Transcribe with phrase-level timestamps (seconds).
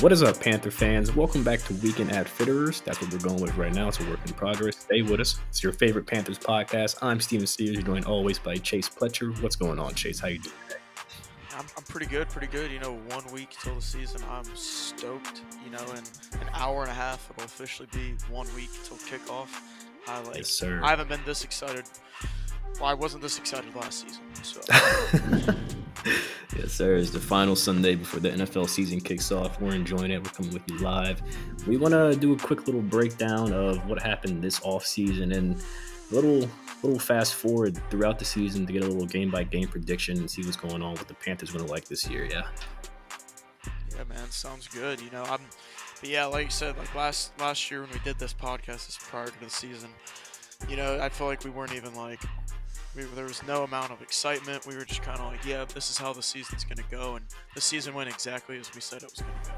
[0.00, 1.16] What is up, Panther fans?
[1.16, 2.84] Welcome back to Weekend at Fitterers.
[2.84, 3.88] That's what we're going with right now.
[3.88, 4.76] It's a work in progress.
[4.76, 5.40] Stay with us.
[5.48, 6.98] It's your favorite Panthers podcast.
[7.02, 9.36] I'm Steven Sears, You're joined always by Chase Pletcher.
[9.42, 10.20] What's going on, Chase?
[10.20, 10.80] How you doing today?
[11.52, 12.70] I'm, I'm pretty good, pretty good.
[12.70, 14.20] You know, one week till the season.
[14.30, 15.42] I'm stoked.
[15.64, 19.48] You know, in an hour and a half, it'll officially be one week till kickoff.
[20.06, 20.36] I like.
[20.36, 20.80] Yes, sir.
[20.80, 21.86] I haven't been this excited.
[22.76, 24.22] Well, I wasn't this excited last season.
[24.44, 25.54] So.
[26.56, 26.96] yes, sir.
[26.96, 29.60] It's the final Sunday before the NFL season kicks off.
[29.60, 30.22] We're enjoying it.
[30.22, 31.22] We're coming with you live.
[31.66, 35.56] We want to do a quick little breakdown of what happened this off season and
[36.10, 36.48] a little
[36.82, 40.30] little fast forward throughout the season to get a little game by game prediction and
[40.30, 42.24] see what's going on with the Panthers going to like this year.
[42.30, 42.46] Yeah.
[43.96, 44.30] Yeah, man.
[44.30, 45.00] Sounds good.
[45.00, 45.40] You know, I'm.
[46.00, 48.98] But yeah, like you said, like last last year when we did this podcast, this
[49.00, 49.90] prior to the season,
[50.68, 52.20] you know, I feel like we weren't even like
[52.96, 54.66] we, there was no amount of excitement.
[54.66, 57.16] We were just kind of like, yeah, this is how the season's going to go,
[57.16, 57.24] and
[57.54, 59.54] the season went exactly as we said it was going to go.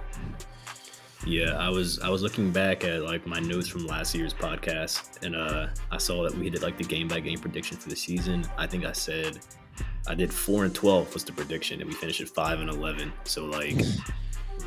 [1.26, 5.22] Yeah, I was I was looking back at like my notes from last year's podcast,
[5.22, 7.96] and uh, I saw that we did like the game by game prediction for the
[7.96, 8.46] season.
[8.56, 9.38] I think I said
[10.08, 13.12] I did four and twelve was the prediction, and we finished at five and eleven.
[13.24, 13.76] So like,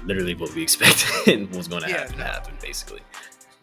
[0.06, 2.24] literally what we expected was going to Yeah, happen no.
[2.24, 3.02] happened basically.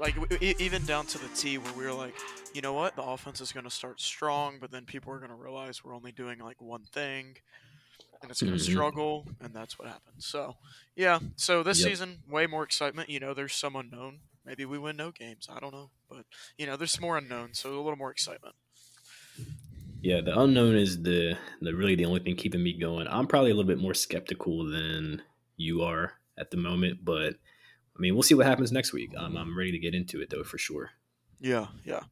[0.01, 2.15] Like w- even down to the T, where we were like,
[2.53, 5.31] you know what, the offense is going to start strong, but then people are going
[5.31, 7.37] to realize we're only doing like one thing,
[8.23, 8.65] and it's going to Mhm.
[8.65, 10.27] struggle, and that's what happens.
[10.27, 10.55] So
[10.97, 11.81] yeah, so this Yep.
[11.81, 13.09] season, way more excitement.
[13.11, 14.23] You know, there's some unknown.
[14.45, 15.49] Maybe we win no games.
[15.51, 16.27] I don't know, but
[16.59, 18.57] you know, there's more unknown, so a little more excitement.
[20.03, 23.07] Yeah, the unknown is the the really the only thing keeping me going.
[23.09, 25.23] I'm probably a little bit more skeptical than
[25.57, 27.35] you are at the moment, but
[27.97, 29.13] I mean, we'll see what happens next week.
[29.17, 30.93] Um, I'm ready to get into it though for sure.
[31.41, 32.05] Yeah, yeah.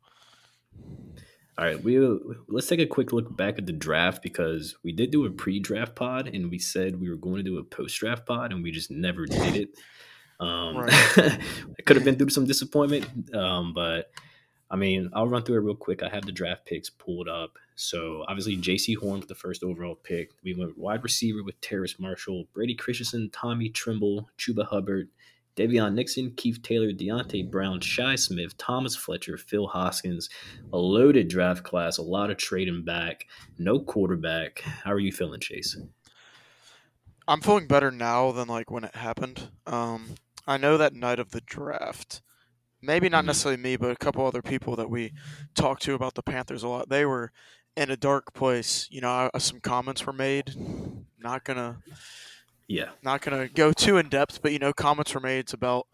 [1.58, 1.98] All right, we
[2.46, 5.96] let's take a quick look back at the draft because we did do a pre-draft
[5.96, 8.92] pod and we said we were going to do a post-draft pod and we just
[8.92, 9.70] never did it.
[10.38, 10.92] Um, Right.
[11.78, 14.12] it could have been through some disappointment, um, but
[14.70, 16.02] I mean, I'll run through it real quick.
[16.02, 17.58] I have the draft picks pulled up.
[17.74, 20.30] So obviously, Jaycee Horn with the first overall pick.
[20.44, 25.08] We went wide receiver with Terrace Marshall, Brady Christensen, Tommy Tremble, Chuba Hubbard,
[25.58, 30.30] Daviyon Nixon, Keith Taylor, Deonte Brown, Shi Smith, Thomas Fletcher, Phil Hoskins.
[30.72, 33.26] A loaded draft class, a lot of trading back,
[33.58, 34.60] no quarterback.
[34.60, 35.76] How are you feeling, Chase?
[37.26, 39.50] I'm feeling better now than like when it happened.
[39.66, 40.14] Um,
[40.46, 42.22] I know that night of the draft,
[42.80, 43.26] maybe not Mhm.
[43.26, 45.12] necessarily me, but a couple other people that we
[45.54, 46.88] talked to about the Panthers a lot.
[46.88, 47.32] They were
[47.76, 48.88] in a dark place.
[48.90, 50.54] You know, I, some comments were made.
[51.18, 51.78] Not gonna,
[52.68, 52.90] Yeah.
[53.02, 55.86] not gonna go too in depth, but you know, comments were made about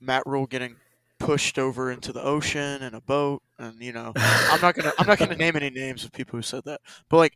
[0.00, 0.76] Matt Rhule getting
[1.18, 5.06] pushed over into the ocean in a boat, and you know, I'm not gonna, I'm
[5.06, 6.80] not gonna name any names of people who said that.
[7.08, 7.34] But like,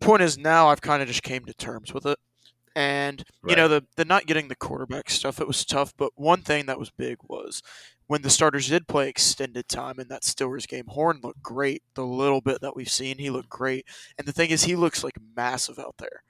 [0.00, 2.18] point is now I've kind of just came to terms with it.
[2.76, 6.42] And you know the the not getting the quarterback stuff it was tough, but one
[6.42, 7.62] thing that was big was
[8.06, 10.84] when the starters did play extended time in that Steelers game.
[10.88, 11.82] Horn looked great.
[11.94, 13.86] The little bit that we've seen, he looked great.
[14.18, 16.22] And the thing is, he looks like massive out there.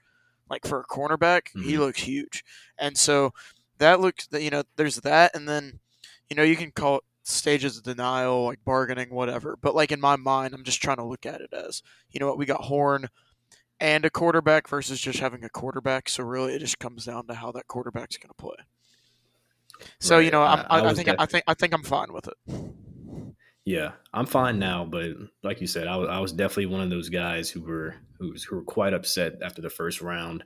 [0.50, 1.78] Like for a cornerback, he Mhm.
[1.78, 2.44] looks huge.
[2.78, 3.32] And so
[3.78, 5.80] that looks, you know, there's that, and then
[6.28, 9.56] you know you can call it stages of denial, like bargaining, whatever.
[9.60, 12.26] But like in my mind, I'm just trying to look at it as you know
[12.26, 13.08] what we got Horn
[13.80, 16.08] and a quarterback versus just having a quarterback.
[16.08, 18.56] So really, it just comes down to how that quarterback's going to play.
[19.98, 21.82] So you know, I'm, I- I, I I, think def- I think I think I'm
[21.84, 22.34] fine with it.
[23.65, 25.10] Yeah, I'm fine now, but
[25.43, 28.32] like you said, I was, I was definitely one of those guys who were who,
[28.32, 30.44] was, who were quite upset after the first round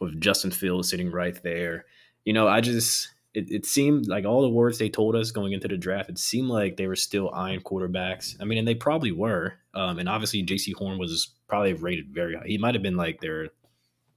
[0.00, 1.86] with Justin Fields sitting right there.
[2.24, 5.52] You know, I just it, it seemed like all the words they told us going
[5.52, 8.36] into the draft, it seemed like they were still eyeing quarterbacks.
[8.40, 9.54] I mean, and they probably were.
[9.74, 12.46] Um, and obviously, Jaycee Horn was probably rated very high.
[12.46, 13.48] He might have been like their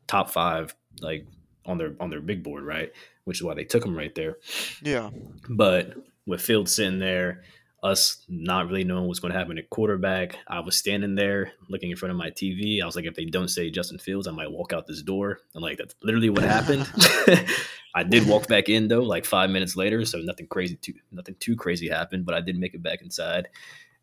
[0.07, 1.25] top five, like
[1.65, 2.91] on their on their big board, right?
[3.23, 4.37] Which is why they took him right there.
[4.83, 5.09] Yeah,
[5.49, 5.93] But
[6.27, 7.43] with Field sitting there,
[7.85, 11.91] us not really knowing what's going to happen at quarterback, I was standing there looking
[11.91, 12.81] in front of my TV.
[12.81, 15.39] I was like, if they don't say Justin Fields, I might walk out this door.
[15.53, 16.89] And like, that's literally what happened.
[17.95, 21.35] I did walk back in though, like five minutes later, so nothing crazy too nothing
[21.39, 23.47] too crazy happened, but I did make it back inside.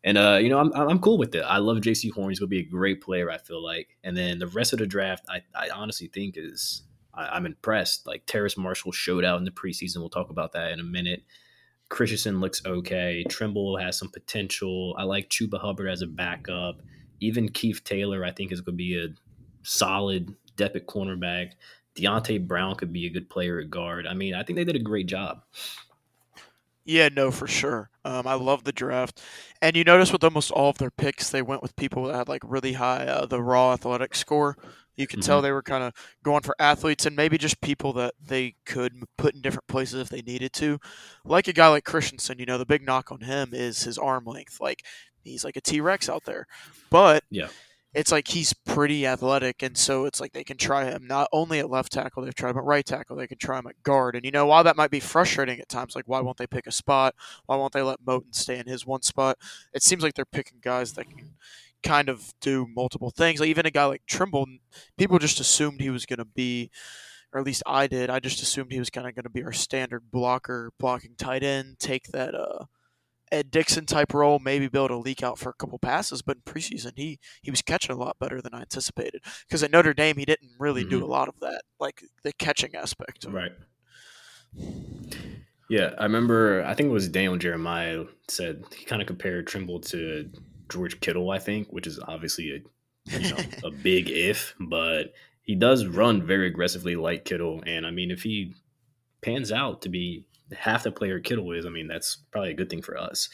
[0.03, 1.41] And uh, you know, I'm I'm cool with it.
[1.41, 2.29] I love Jaycee Horn.
[2.29, 3.95] He's gonna be a great player, I feel like.
[4.03, 6.81] And then the rest of the draft, I, I honestly think is
[7.13, 8.07] I, I'm impressed.
[8.07, 9.97] Like Terrace Marshall showed out in the preseason.
[9.97, 11.21] We'll talk about that in a minute.
[11.89, 13.23] Christensen looks okay.
[13.29, 14.95] Tremble has some potential.
[14.97, 16.81] I like Chuba Hubbard as a backup.
[17.19, 19.09] Even Keith Taylor, I think, is going to be a
[19.63, 21.51] solid depth at cornerback.
[21.95, 24.07] Deonte Brown could be a good player at guard.
[24.07, 25.43] I mean, I think they did a great job.
[26.85, 27.89] Yeah, no, for sure.
[28.03, 29.21] Um, I love the draft,
[29.61, 32.27] and you notice with almost all of their picks, they went with people that had
[32.27, 34.57] like really high uh, the raw athletic score.
[34.95, 35.45] You could tell mm-hmm.
[35.45, 35.93] they were kind of
[36.23, 40.09] going for athletes and maybe just people that they could put in different places if
[40.09, 40.79] they needed to.
[41.25, 44.25] Like a guy like Christensen, you know, the big knock on him is his arm
[44.25, 44.59] length.
[44.61, 44.83] Like
[45.23, 46.45] he's like a T Rex out there,
[46.89, 47.47] but Yeah.
[47.93, 51.59] it's like he's pretty athletic, and so it's like they can try him not only
[51.59, 54.15] at left tackle, they've tried him at right tackle, they can try him at guard.
[54.15, 56.67] And you know, while that might be frustrating at times, like why won't they pick
[56.67, 57.15] a spot?
[57.45, 59.37] Why won't they let Moton stay in his one spot?
[59.73, 61.35] It seems like they're picking guys that can
[61.83, 63.39] kind of do multiple things.
[63.39, 64.47] Like even a guy like Tremble,
[64.97, 66.71] people just assumed he was going to be,
[67.33, 68.09] or at least I did.
[68.09, 71.43] I just assumed he was kind of going to be our standard blocker, blocking tight
[71.43, 72.65] end, take that uh,
[73.31, 76.21] Ed Dickson type role, maybe be able to leak out for a couple passes.
[76.21, 79.23] But in preseason, he he was catching a lot better than I anticipated.
[79.47, 81.03] Because at Notre Dame, he didn't really do Mhm.
[81.03, 83.25] a lot of that, like the catching aspect.
[83.25, 83.33] Of.
[83.33, 83.51] Right.
[85.69, 86.63] Yeah, I remember.
[86.63, 90.29] I think it was Daniel Jeremiah said he kind of compared Tremble to
[90.69, 91.31] George Kittle.
[91.31, 95.13] I think, which is obviously a you know a big if, but
[95.43, 97.63] he does run very aggressively like Kittle.
[97.65, 98.53] And I mean, if he
[99.21, 100.25] pans out to be
[100.57, 103.29] half the player Kittle is, I mean, that's probably a good thing for us.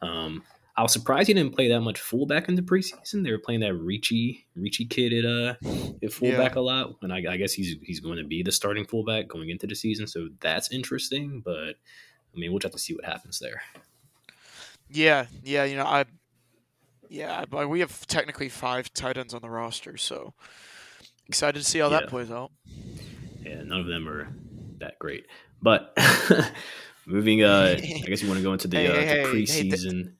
[0.00, 0.42] Um,
[0.76, 3.22] I was surprised he didn't play that much fullback in the preseason.
[3.22, 5.54] They were playing that Richie Richie kid at uh
[6.02, 8.86] at fullback a lot, and I, I guess he's he's going to be the starting
[8.86, 10.06] fullback going into the season.
[10.06, 11.42] So that's interesting.
[11.44, 11.76] But
[12.34, 13.62] I mean, we'll just have to see what happens there.
[14.88, 16.04] Yeah, yeah, you know, I,
[17.12, 20.34] yeah, but we have technically five tight ends on the roster, so
[21.28, 22.00] excited to see how Yeah.
[22.00, 22.50] that plays out.
[23.42, 24.28] Yeah, none of them are
[24.78, 25.26] that great.
[25.60, 25.96] But
[27.06, 29.22] moving, uh, I guess you want to go into the, Hey, uh, hey, the hey,
[29.22, 29.24] hey,
[29.70, 30.12] preseason.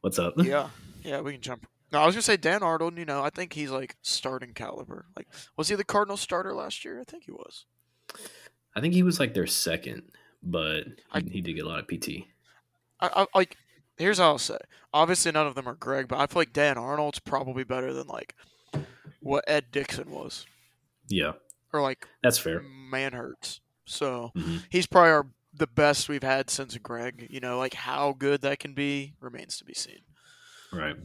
[0.00, 0.34] What's up?
[0.36, 0.68] Yeah,
[1.02, 1.66] yeah, we can jump.
[1.92, 2.96] No, I was gonna say Dan Arnold.
[2.98, 5.06] You know, I think he's like starting caliber.
[5.16, 7.00] Like, was he the Cardinal starter last year?
[7.00, 7.66] I think he was.
[8.74, 10.02] I think he was like their second,
[10.42, 12.24] but he, I- he did get a lot of PT.
[13.00, 13.56] I, I like.
[13.98, 14.58] Here's how I'll say.
[14.92, 18.06] Obviously, none of them are Greg, but I feel like Dan Arnold's probably better than
[18.06, 18.34] like
[19.20, 20.46] what Ed Dickson was,
[21.08, 21.32] Yeah,
[21.72, 22.60] or like that's fair.
[22.60, 23.60] Manhertz.
[23.86, 24.62] So Mhm.
[24.70, 27.26] he's probably our the best we've had since Greg.
[27.30, 30.00] You know, like how good that can be remains to be seen.
[30.72, 30.96] Right.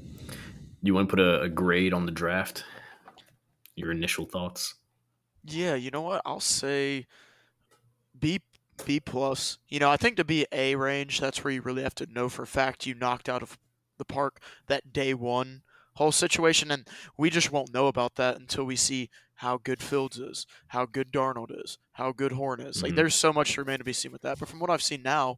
[0.81, 2.63] You want to put a, a grade on the draft?
[3.75, 4.75] Your initial thoughts?
[5.43, 6.21] Yeah, you know what?
[6.25, 7.07] I'll say
[8.17, 8.39] B
[8.85, 9.57] B plus.
[9.67, 12.29] You know, I think to be A range, that's where you really have to know
[12.29, 13.57] for a fact you knocked out of
[13.97, 15.63] the park that day one
[15.95, 16.87] whole situation, and
[17.17, 21.11] we just won't know about that until we see how good Fields is, how good
[21.11, 22.83] Darnold is, how good Horn is.
[22.83, 22.97] Like, Mhm.
[22.97, 24.37] there's so much to remain to be seen with that.
[24.39, 25.37] But from what I've seen now,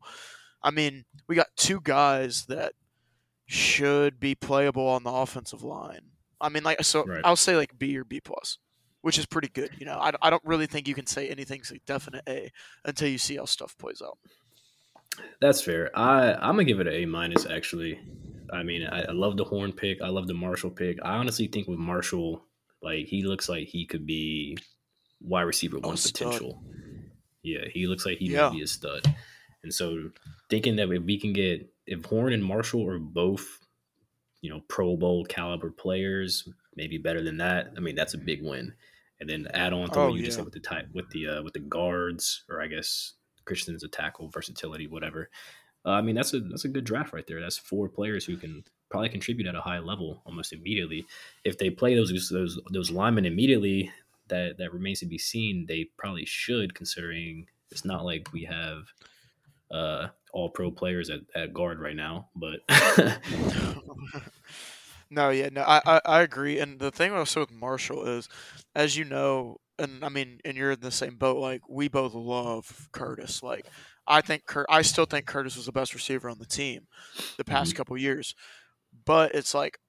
[0.61, 2.73] I mean, we got two guys that
[3.45, 6.11] should be playable on the offensive line.
[6.41, 7.21] I mean, like, so Right.
[7.23, 8.57] I'll say like B or B plus
[9.01, 9.71] which is pretty good.
[9.77, 12.51] You know, I, I don't really think you can say anything's a definite A
[12.85, 14.17] until you see how stuff plays out.
[15.41, 15.89] That's fair.
[15.97, 17.45] I I'm gonna give it an A minus.
[17.45, 17.99] Actually,
[18.51, 20.01] I mean, I, I love the Horn pick.
[20.01, 20.97] I love the Marshall pick.
[21.03, 22.45] I honestly think with Marshall,
[22.81, 24.57] like he looks like he could be
[25.21, 26.63] wide receiver oh, one potential.
[27.43, 28.49] Yeah, he looks like he Yeah.
[28.49, 29.03] might be a stud.
[29.63, 30.11] And so
[30.49, 33.59] thinking that if we can get if Horn and Marshall are both,
[34.41, 37.73] you know, Pro Bowl caliber players, maybe better than that.
[37.75, 38.73] I mean, that's a big win.
[39.21, 41.27] And then add on to Oh, what you just said with the type with the
[41.27, 43.13] uh, with the guards, or I guess
[43.45, 45.29] Christian's a tackle, versatility, whatever.
[45.85, 47.41] Uh, I mean, that's a that's a good draft right there.
[47.41, 51.05] That's four players who can probably contribute at a high level almost immediately.
[51.43, 53.91] If they play those those those linemen immediately,
[54.29, 55.65] that that remains to be seen.
[55.67, 58.83] They probably should, considering it's not like we have
[59.71, 62.29] uh, all pro players at, at guard right now.
[62.35, 62.61] But
[65.09, 66.59] no, yeah, no, I, I, I agree.
[66.59, 68.29] And the thing also with Marshall is,
[68.75, 71.37] as you know, and I mean, and you're in the same boat.
[71.37, 73.41] Like we both love Curtis.
[73.41, 73.65] Like
[74.07, 76.87] I think Cur- I still think Curtis was the best receiver on the team
[77.37, 77.75] the past Mhm.
[77.75, 78.35] couple years.
[79.05, 79.79] But it's like,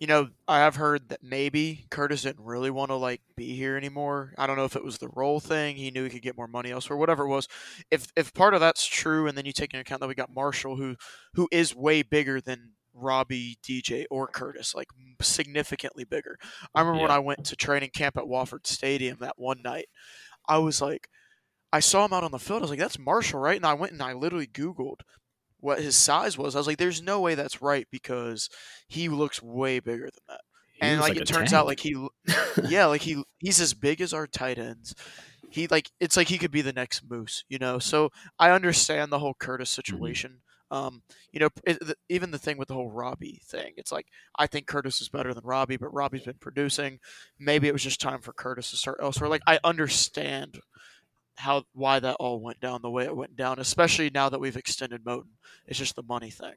[0.00, 3.76] you know, I have heard that maybe Curtis didn't really want to like be here
[3.76, 4.34] anymore.
[4.38, 5.76] I don't know if it was the role thing.
[5.76, 7.48] He knew he could get more money elsewhere, whatever it was.
[7.90, 10.34] If if part of that's true, and then you take into account that we got
[10.34, 10.96] Marshall, who
[11.34, 14.88] who is way bigger than Robbie, DJ, or Curtis, like
[15.20, 16.38] significantly bigger.
[16.74, 19.86] I remember when I went to training camp at Wofford Stadium that one night.
[20.48, 21.08] I was like,
[21.72, 22.60] I saw him out on the field.
[22.60, 23.56] I was like, that's Marshall, right?
[23.56, 25.00] And I went and I literally Googled
[25.58, 26.54] what his size was.
[26.54, 28.48] I was like, there's no way that's right because
[28.86, 30.40] he looks way bigger than that.
[30.74, 31.96] he and was like, it turns out like he
[32.68, 34.94] yeah, like he he's as big as our tight ends.
[35.50, 37.78] He like it's like he could be the next Moose, you know.
[37.78, 40.42] So I understand the whole Curtis situation.
[40.74, 41.02] Um,
[41.32, 43.74] you know, it, the, even the thing with the whole Robbie thing.
[43.76, 46.98] It's like I think Curtis is better than Robbie, but Robbie's been producing.
[47.38, 49.30] Maybe it was just time for Curtis to start elsewhere.
[49.30, 50.60] Like I understand
[51.36, 54.56] how why that all went down the way it went down, especially now that we've
[54.56, 55.28] extended Moton.
[55.66, 56.56] It's just the money thing.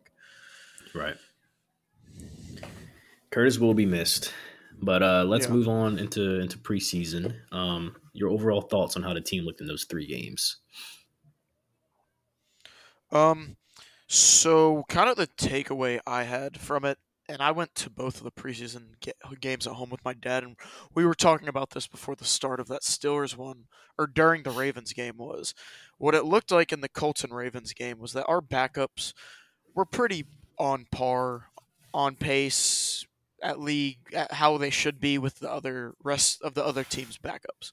[0.93, 1.17] Right.
[3.29, 4.33] Curtis will be missed,
[4.79, 5.53] But uh, let's Yeah.
[5.53, 7.51] move on into into preseason.
[7.51, 10.57] Um, your overall thoughts on how the team looked in those three games?
[13.11, 13.57] Um,
[14.07, 16.97] so kind of the takeaway I had from it,
[17.29, 18.93] and I went to both of the preseason
[19.41, 20.55] games at home with my dad, and
[20.95, 23.65] we were talking about this before the start of that Steelers one,
[23.99, 25.53] or during the Ravens game was,
[25.97, 29.13] what it looked like in the Colts and Ravens game was that our backups
[29.75, 30.25] were pretty
[30.57, 31.49] on par,
[31.93, 33.05] on pace
[33.43, 37.17] at league at how they should be with the other rest of the other teams'
[37.17, 37.71] backups.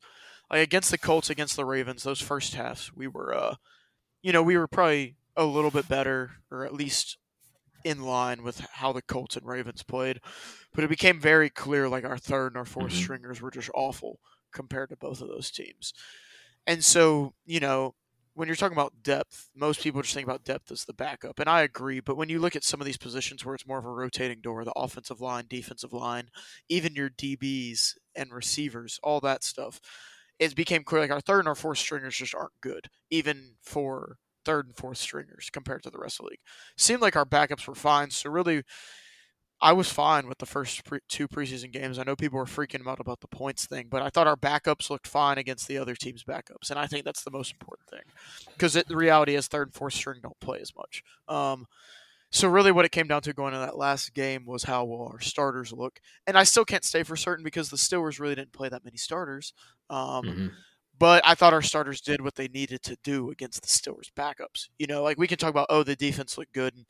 [0.50, 3.54] Like against the Colts, against the Ravens, those first halves we were, uh,
[4.22, 7.18] you know, we were probably a little bit better, or at least
[7.84, 10.20] in line with how the Colts and Ravens played.
[10.72, 12.94] But it became very clear like our third and our 4th Mhm.
[12.94, 14.20] stringers were just awful
[14.52, 15.92] compared to both of those teams.
[16.66, 17.94] And so, you know,
[18.34, 21.38] when you're talking about depth, most people just think about depth as the backup.
[21.38, 22.00] And I agree.
[22.00, 24.40] But when you look at some of these positions where it's more of a rotating
[24.40, 26.30] door, the offensive line, defensive line,
[26.68, 29.80] even your DBs and receivers, all that stuff,
[30.38, 34.18] it became clear like our third and our fourth stringers just aren't good, even for
[34.44, 36.40] third and fourth stringers compared to the rest of the league.
[36.76, 38.10] Seemed like our backups were fine.
[38.10, 38.62] So really,
[39.60, 41.98] I was fine with the first pre- two preseason games.
[41.98, 44.90] I know people were freaking out about the points thing, but I thought our backups
[44.90, 48.02] looked fine against the other team's backups, and I think that's the most important thing
[48.52, 51.02] because the reality is third and fourth string don't play as much.
[51.28, 51.66] Um,
[52.30, 55.06] so really, what it came down to going into that last game was how will
[55.06, 58.52] our starters look, and I still can't say for certain because the Steelers really didn't
[58.52, 59.54] play that many starters.
[59.88, 60.52] Um, Mhm.
[60.98, 64.68] But I thought our starters did what they needed to do against the Steelers backups.
[64.78, 66.74] You know, like we can talk about, oh, the defense looked good.
[66.74, 66.86] And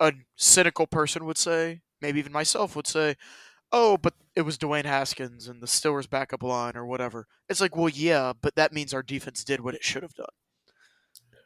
[0.00, 3.16] a cynical person would say, maybe even myself would say,
[3.72, 7.26] oh, but it was Dwayne Haskins and the Steelers backup line or whatever.
[7.48, 10.26] It's like, well, yeah, but that means our defense did what it should have done.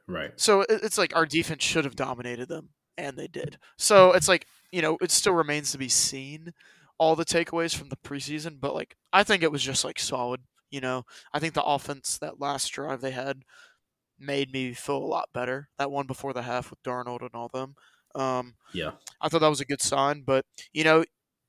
[0.07, 0.33] Right.
[0.37, 3.59] So it's like our defense should have dominated them, and they did.
[3.77, 6.53] So it's like, you know, it still remains to be seen
[6.99, 10.41] all the takeaways from the preseason, but like I think it was just like solid.
[10.71, 13.43] You know, I think the offense that last drive they had
[14.19, 15.69] made me feel a lot better.
[15.79, 17.77] That one before the half with Darnold and all them.
[18.15, 18.93] Um, Yeah.
[19.21, 20.23] I thought that was a good sign.
[20.23, 21.05] But you know,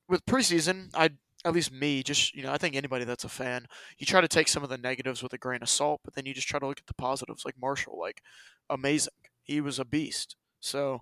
[0.08, 1.10] with preseason, I
[1.44, 3.66] at least me, just you know, I think anybody that's a fan,
[3.98, 6.26] you try to take some of the negatives with a grain of salt, but then
[6.26, 7.44] you just try to look at the positives.
[7.44, 8.22] Like Marshall, like
[8.68, 10.36] amazing, he was a beast.
[10.60, 11.00] So,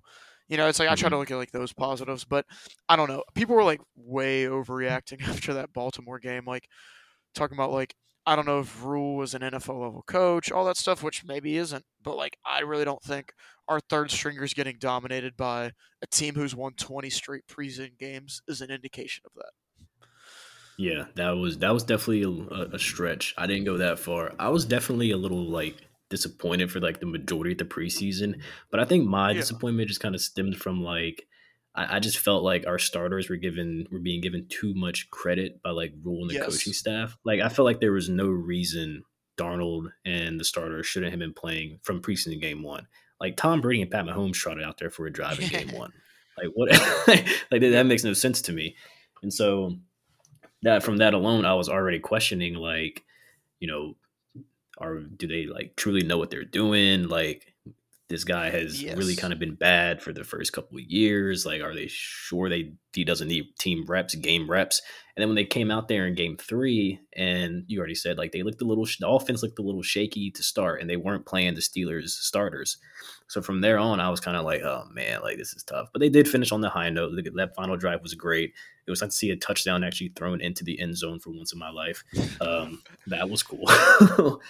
[0.48, 2.46] you know, it's like I try to look at like those positives, but
[2.88, 3.24] I don't know.
[3.34, 6.68] People were like way overreacting after that Baltimore game, like
[7.34, 7.94] talking about like
[8.28, 11.56] I don't know if Rhule was an NFL level coach, all that stuff, which maybe
[11.56, 11.84] isn't.
[12.02, 13.32] But like, I really don't think
[13.68, 18.60] our third stringers getting dominated by a team who's won 20 straight preseason games is
[18.60, 19.52] an indication of that.
[20.76, 23.34] Yeah, that was that was definitely a, a stretch.
[23.36, 24.32] I didn't go that far.
[24.38, 25.76] I was definitely a little like
[26.08, 29.34] disappointed for like the majority of the preseason, but I think my Yeah.
[29.34, 31.26] disappointment just kind of stemmed from like
[31.78, 35.62] I, I just felt like our starters were given were being given too much credit
[35.62, 36.46] by like Rhule and the Yes.
[36.46, 37.16] coaching staff.
[37.24, 39.04] Like I felt like there was no reason
[39.38, 42.86] Darnold and the starters shouldn't have been playing from preseason game one.
[43.20, 45.92] Like Tom Brady and Pat Mahomes trotted out there for a drive in game one.
[46.36, 46.70] Like what?
[47.50, 48.76] like that makes no sense to me.
[49.22, 49.76] And so
[50.62, 53.04] that from that alone, I was already questioning like,
[53.60, 53.94] you know,
[54.78, 57.08] are do they like truly know what they're doing?
[57.08, 57.54] Like
[58.08, 61.44] this guy has really kind of been bad for the first couple of years.
[61.44, 64.80] Like, are they sure they he doesn't need team reps, game reps?
[65.14, 68.32] And then when they came out there in game three, and you already said like
[68.32, 71.26] they looked a little, the offense looked a little shaky to start, and they weren't
[71.26, 72.78] playing the Steelers starters.
[73.26, 75.88] So from there on, I was kind of like, oh man, like this is tough.
[75.92, 77.12] But they did finish on the high note.
[77.12, 78.54] Look at That final drive was great.
[78.86, 81.52] It was nice to see a touchdown actually thrown into the end zone for once
[81.52, 82.02] in my life.
[82.40, 83.66] Um, that was cool.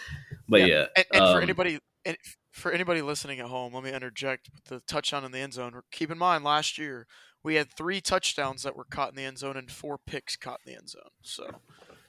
[0.48, 0.66] but Yeah.
[0.66, 2.16] yeah, And, and for um, anybody, and
[2.58, 5.80] for anybody listening at home, let me interject with the touchdown in the end zone.
[5.92, 7.06] Keep in mind, last year
[7.42, 10.60] we had three touchdowns that were caught in the end zone and four picks caught
[10.66, 11.02] in the end zone.
[11.22, 11.48] So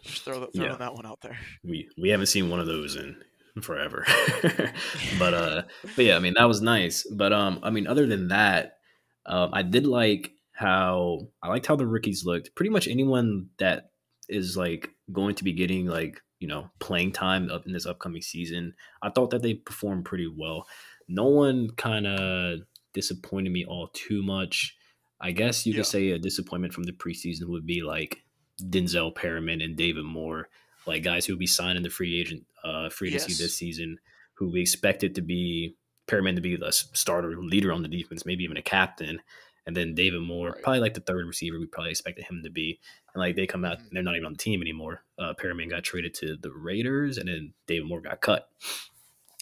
[0.03, 0.77] just throw that, throwing Yeah.
[0.77, 1.37] that one out there.
[1.63, 3.15] we we haven't seen one of those in
[3.61, 4.05] forever.
[5.19, 5.61] but uh
[5.95, 7.03] but yeah, I mean that was nice.
[7.11, 8.77] But um I mean other than that,
[9.25, 12.55] um I did like how I liked how the rookies looked.
[12.55, 13.91] Pretty much anyone that
[14.27, 18.21] is like going to be getting like, you know, playing time up in this upcoming
[18.21, 20.67] season, I thought that they performed pretty well.
[21.07, 22.59] No one kind of
[22.93, 24.75] disappointed me all too much.
[25.21, 25.79] I guess you Yeah.
[25.79, 28.23] could say a disappointment from the preseason would be like
[28.61, 30.49] Denzel Perryman and David Moore
[30.85, 33.37] like guys who will be signing the free agent uh free agency Yes.
[33.39, 33.99] this season
[34.33, 35.75] who we expected to be
[36.07, 39.21] Perryman to be the starter leader on the defense, maybe even a captain.
[39.69, 40.63] And then David Moore, Right.
[40.63, 42.79] probably like the third receiver we probably expected him to be.
[43.13, 43.89] And like they come out, Mhm.
[43.91, 45.05] they're not even on the team anymore.
[45.19, 48.49] Uh Perryman got traded to the Raiders and then David Moore got cut.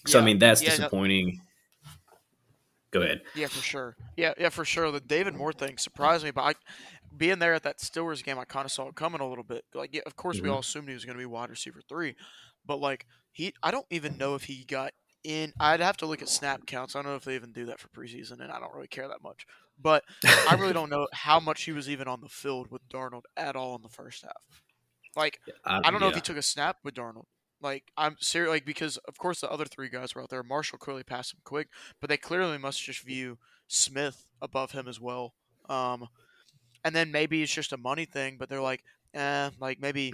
[0.05, 1.41] So I mean that's Yeah, no- disappointing.
[2.91, 3.21] Go ahead.
[3.35, 3.95] Yeah, for sure.
[4.17, 4.91] Yeah, yeah, for sure.
[4.91, 6.53] The David Moore thing surprised me, but I,
[7.15, 9.63] being there at that Steelers game, I kind of saw it coming a little bit.
[9.73, 10.53] Like, yeah, of course, we Mhm.
[10.53, 12.15] all assumed he was going to be wide receiver three,
[12.65, 14.93] but like he, I don't even know if he got
[15.23, 15.53] in.
[15.59, 16.95] I'd have to look at snap counts.
[16.95, 19.07] I don't know if they even do that for preseason, and I don't really care
[19.09, 19.45] that much.
[19.79, 23.23] But I really don't know how much he was even on the field with Darnold
[23.35, 24.61] at all in the first half.
[25.15, 27.25] Like, I don't know if he took a snap with Darnold.
[27.59, 30.43] Like I'm serious, like because of course the other three guys were out there.
[30.43, 31.69] Marshall clearly passed him quick,
[31.99, 35.33] but they clearly must just view Smith above him as well.
[35.67, 36.07] Um,
[36.83, 40.13] and then maybe it's just a money thing, but they're like, eh, like maybe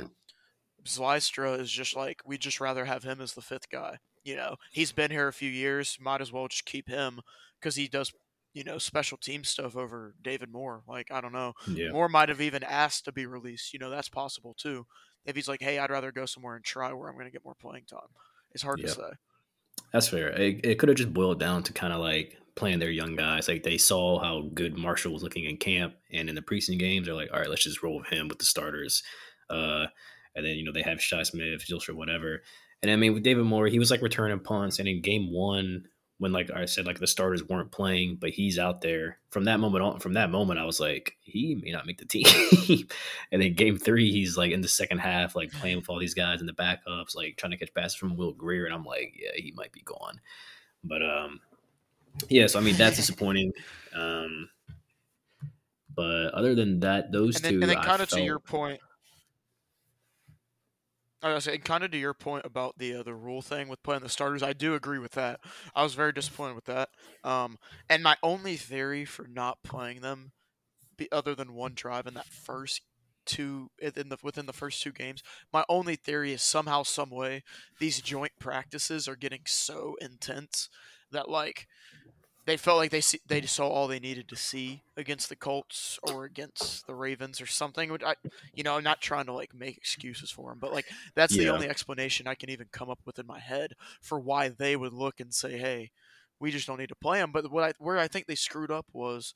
[0.85, 3.97] Zylstra is just like we'd just rather have him as the fifth guy.
[4.23, 5.97] You know, he's been here a few years.
[5.99, 7.19] Might as well just keep him
[7.59, 8.13] because he does,
[8.53, 10.83] you know, special team stuff over David Moore.
[10.87, 11.91] Like I don't know, yeah.
[11.91, 13.73] Moore might have even asked to be released.
[13.73, 14.85] You know, that's possible too.
[15.25, 17.45] If he's like, hey, I'd rather go somewhere and try where I'm going to get
[17.45, 18.09] more playing time.
[18.51, 19.01] It's hard to say.
[19.93, 20.29] That's fair.
[20.29, 23.47] It, it could have just boiled down to kind of like playing their young guys.
[23.47, 27.07] Like they saw how good Marshall was looking in camp and in the preseason games.
[27.07, 29.01] They're like, all right, let's just roll with him with the starters.
[29.49, 29.85] Uh,
[30.35, 32.41] and then you know they have Shi Smith, Zylstra, whatever.
[32.81, 34.79] And I mean with David Moore, he was like returning punts.
[34.79, 35.85] And in game one,
[36.19, 39.19] when like I said, like the starters weren't playing, but he's out there.
[39.29, 42.05] From that moment on, from that moment, I was like, he may not make the
[42.05, 42.25] team.
[43.31, 46.13] and then game three, he's like in the second half, like playing with all these
[46.13, 49.15] guys in the backups, like trying to catch passes from Will Grier, and I'm like,
[49.19, 50.21] yeah, he might be gone.
[50.83, 51.39] But um,
[52.29, 53.51] yeah, so I mean that's disappointing.
[53.95, 54.49] Um,
[55.95, 58.39] but other than that, those And then, two, and then I kind of to your
[58.39, 58.79] point,
[61.23, 63.81] I was saying, kind of to your point about the uh, the rule thing with
[63.83, 65.39] playing the starters, I do agree with that.
[65.73, 66.89] I was very disappointed with that.
[67.23, 67.57] Um,
[67.89, 70.33] and my only theory for not playing them,
[70.97, 72.81] be, other than one drive in that first
[73.25, 77.43] two in the within the first two games, my only theory is somehow, some way,
[77.79, 80.69] these joint practices are getting so intense
[81.11, 81.67] that like
[82.45, 85.97] they felt like they see, they saw all they needed to see against the Colts
[86.03, 87.91] or against the Ravens or something.
[87.91, 88.15] Which I,
[88.53, 90.85] you know, I'm not trying to like make excuses for them, but like
[91.15, 94.49] that's the only explanation I can even come up with in my head for why
[94.49, 95.91] they would look and say, "Hey,
[96.39, 98.71] we just don't need to play them." But what I, where I think they screwed
[98.71, 99.33] up was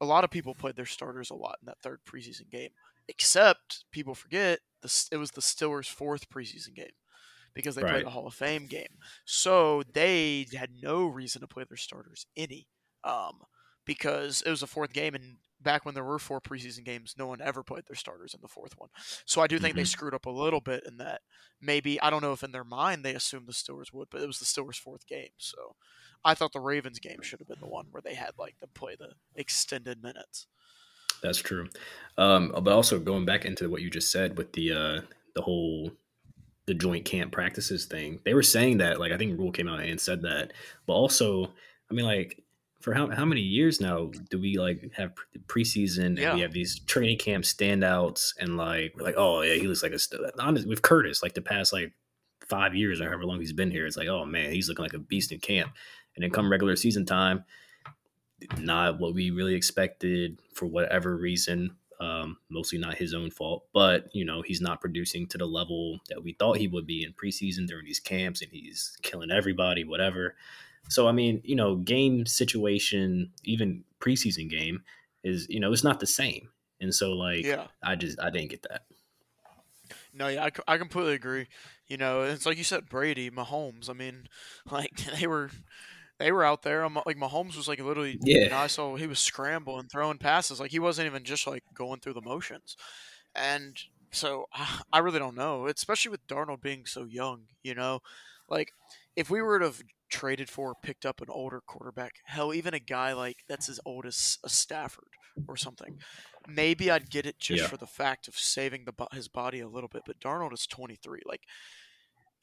[0.00, 2.70] a lot of people played their starters a lot in that third preseason game.
[3.08, 6.92] Except people forget the it was the Steelers' fourth preseason game
[7.54, 7.84] because they Right.
[7.84, 8.98] played a Hall of Fame game.
[9.24, 12.68] So they had no reason to play their starters any,
[13.04, 13.42] um,
[13.84, 17.26] because it was a fourth game, and back when there were four preseason games, no
[17.26, 18.90] one ever played their starters in the fourth one.
[19.26, 19.84] So I do think they Mhm.
[19.84, 21.22] screwed up a little bit in that.
[21.60, 24.26] Maybe I don't know if in their mind they assumed the Steelers would, but it
[24.26, 25.76] was the Steelers' fourth game, so
[26.24, 28.70] I thought the Ravens game should have been the one where they had like them
[28.74, 30.46] play the extended minutes.
[31.22, 31.68] That's true.
[32.18, 35.00] Um, but also going back into what you just said with the uh,
[35.34, 35.92] the whole
[36.66, 39.80] the joint camp practices thing, they were saying that like I think Rhule came out
[39.80, 40.52] and said that,
[40.86, 41.52] but also
[41.90, 42.42] I mean like
[42.80, 46.34] for how how many years now do we like have pre- preseason and Yeah.
[46.34, 49.92] we have these training camp standouts and like we're like oh yeah he looks like
[49.92, 50.20] a st-.
[50.38, 51.92] honest with Curtis like the past like
[52.46, 54.92] five years or however long he's been here it's like oh man he's looking like
[54.92, 55.72] a beast in camp
[56.14, 57.42] and then come regular season time
[58.58, 61.74] not what we really expected for whatever reason.
[62.00, 66.00] Um, mostly not his own fault, but you know he's not producing to the level
[66.08, 69.84] that we thought he would be in preseason during these camps, and he's killing everybody,
[69.84, 70.34] whatever.
[70.88, 74.82] So I mean, you know, game situation, even preseason game,
[75.22, 76.48] is you know it's not the same,
[76.80, 77.66] and so like Yeah.
[77.82, 78.82] I just I didn't get that.
[80.12, 81.48] No, yeah, I, I completely agree.
[81.88, 83.90] You know, it's like you said, Brady, Mahomes.
[83.90, 84.28] I mean,
[84.70, 85.50] like they were,
[86.18, 86.88] they were out there.
[86.88, 88.18] Like Mahomes was like literally.
[88.22, 88.44] Yeah.
[88.44, 90.60] You know, I saw he was scrambling, throwing passes.
[90.60, 92.76] Like he wasn't even just like going through the motions,
[93.34, 93.76] and
[94.10, 95.66] so ah, I really don't know.
[95.66, 97.44] Especially with Darnold being so young.
[97.62, 98.00] You know,
[98.48, 98.72] like
[99.16, 102.78] if we were to have traded for picked up an older quarterback, hell, even a
[102.78, 105.08] guy like that's as old as a Stafford
[105.48, 105.98] or something,
[106.46, 107.68] maybe I'd get it just Yeah.
[107.68, 110.02] for the fact of saving the his body a little bit.
[110.06, 111.22] But Darnold is 23.
[111.26, 111.42] Like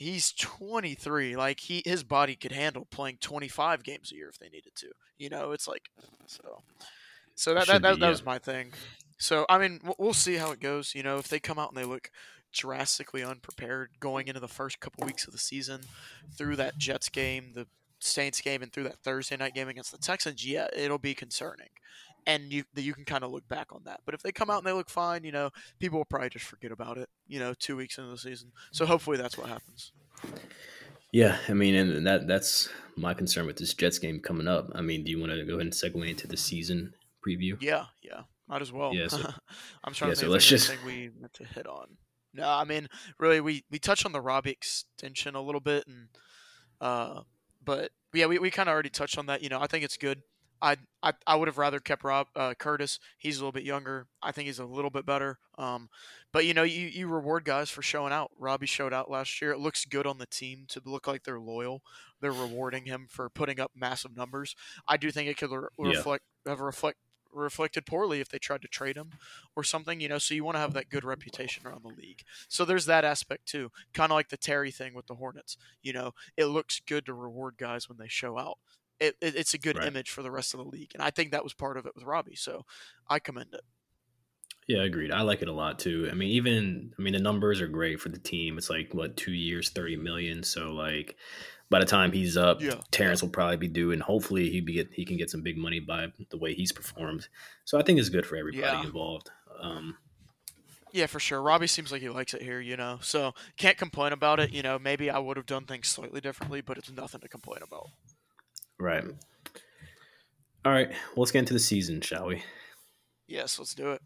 [0.02, 1.36] he's 23.
[1.36, 4.90] Like he his body could handle playing 25 games a year if they needed to.
[5.18, 5.90] You know, it's like
[6.28, 6.64] so.
[7.36, 8.74] So that that, that, that was my thing.
[9.18, 10.94] So I mean, we'll- we'll see how it goes.
[10.96, 12.10] You know, if they come out and they look
[12.54, 15.82] drastically unprepared going into the first couple weeks of the season
[16.38, 17.66] through that Jets game, the
[18.00, 21.70] Saints game, and through that Thursday night game against the Texans, yeah, it'll be concerning.
[22.28, 24.02] And you you can kind of look back on that.
[24.06, 26.46] But if they come out and they look fine, you know, people will probably just
[26.46, 27.10] forget about it.
[27.28, 28.52] You know, two weeks into the season.
[28.72, 29.92] So hopefully that's what happens.
[31.12, 34.72] Yeah, I mean, and that that's my concern with this Jets game coming up.
[34.74, 36.94] I mean, do you want to go ahead and segue into the season
[37.26, 37.58] preview?
[37.60, 38.94] Yeah, yeah, might as well.
[38.94, 39.18] Yeah, so-
[39.84, 41.98] I'm trying yeah, to so let's of just- we meant to hit on.
[42.34, 42.88] No, I mean,
[43.20, 46.08] really, we we touched on the Robbie extension a little bit, and
[46.80, 47.24] uh,
[47.64, 49.44] but yeah, we, we kind of already touched on that.
[49.44, 50.22] You know, I think it's good.
[50.62, 53.00] I I, I would have rather kept Rob uh, Curtis.
[53.18, 54.08] He's a little bit younger.
[54.22, 55.40] I think he's a little bit better.
[55.58, 55.90] Um,
[56.32, 58.32] but you know, you, you reward guys for showing out.
[58.38, 59.52] Robbie showed out last year.
[59.52, 61.82] It looks good on the team to look like they're loyal.
[62.20, 64.56] They're rewarding him for putting up massive numbers.
[64.88, 65.98] I do think it could re- Yeah.
[65.98, 66.98] reflect have a reflect
[67.34, 69.12] reflected poorly if they tried to trade him
[69.56, 70.00] or something.
[70.02, 72.24] You know, so you want to have that good reputation around the league.
[72.48, 73.72] So there's that aspect too.
[73.94, 75.58] Kind of like the Terry thing with the Hornets.
[75.82, 78.58] You know, it looks good to reward guys when they show out.
[79.02, 79.88] It, it, it's a good Right.
[79.88, 81.94] image for the rest of the league, and I think that was part of it
[81.96, 82.36] with Robbie.
[82.36, 82.66] So
[83.10, 83.62] I commend it.
[84.68, 85.12] Yeah, agreed.
[85.12, 86.08] I like it a lot too.
[86.10, 88.58] I mean, even I mean the numbers are great for the team.
[88.58, 90.44] It's like what two years, thirty million.
[90.44, 91.18] So like
[91.70, 92.76] by the time he's up, Yeah.
[92.92, 95.58] Terrence will probably be due, and hopefully he be get he can get some big
[95.58, 97.28] money by the way he's performed.
[97.66, 98.84] So I think it's good for everybody Yeah.
[98.84, 99.30] involved.
[99.60, 99.98] Um,
[100.94, 101.42] Yeah, for sure.
[101.42, 103.00] Robbie seems like he likes it here, you know.
[103.02, 104.52] So can't complain about it.
[104.52, 107.60] You know, maybe I would have done things slightly differently, but it's nothing to complain
[107.64, 107.88] about.
[108.82, 109.04] Right.
[110.66, 110.90] All right.
[110.90, 112.44] Well, let's get into the season, shall we?
[113.28, 114.02] Yes, let's do it.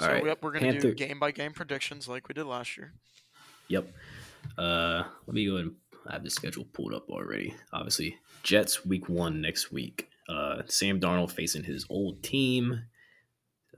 [0.00, 0.24] All so right.
[0.26, 2.92] yep, we're gonna Panther- do game by game predictions like we did last year.
[3.68, 3.92] Yep.
[4.58, 5.76] Uh, let me go ahead and
[6.08, 7.54] I have the schedule pulled up already.
[7.72, 10.08] Obviously, Jets week one next week.
[10.28, 12.82] Uh, Sam Darnold facing his old team.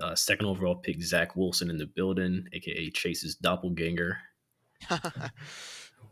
[0.00, 4.18] Uh, second overall pick Zach Wilson in the building, aka Chase's doppelganger.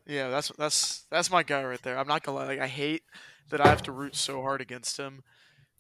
[0.06, 1.98] yeah, that's that's that's my guy right there.
[1.98, 3.02] I'm not gonna lie, like I hate
[3.50, 5.22] that I have to root so hard against him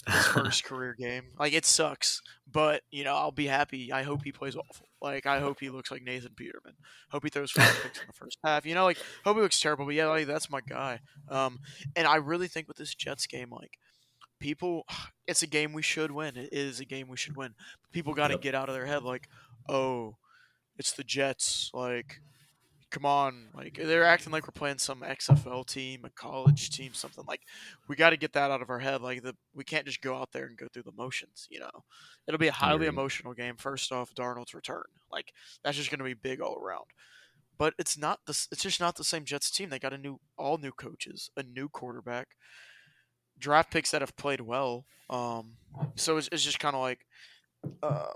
[0.06, 1.24] his first career game.
[1.38, 3.92] Like it sucks, but you know I'll be happy.
[3.92, 4.88] I hope he plays awful.
[5.00, 6.74] Like I hope he looks like Nathan Peterman.
[7.10, 8.66] Hope he throws five picks in the first half.
[8.66, 9.84] You know, like hope he looks terrible.
[9.86, 11.00] But yeah, like that's my guy.
[11.28, 11.58] Um,
[11.96, 13.78] and I really think with this Jets game, like
[14.40, 14.84] people,
[15.26, 16.36] it's a game we should win.
[16.36, 17.54] It is a game we should win.
[17.92, 18.42] People got to Yep.
[18.42, 19.28] get out of their head like,
[19.68, 20.16] oh,
[20.76, 21.70] it's the Jets.
[21.72, 22.20] Like
[22.94, 27.24] come on like they're acting like we're playing some xfl team a college team something
[27.26, 27.40] like
[27.88, 30.14] we got to get that out of our head like the we can't just go
[30.16, 31.70] out there and go through the motions you know?
[32.28, 35.32] It'll be a highly emotional game first off darnold's return like
[35.64, 36.84] that's just going to be big all around.
[37.58, 40.20] But it's not the it's just not the same jets team they got a new
[40.38, 42.28] all new coaches a new quarterback
[43.38, 45.54] draft picks that have played well um
[45.96, 47.00] so it's, it's just kind of like
[47.82, 48.06] uh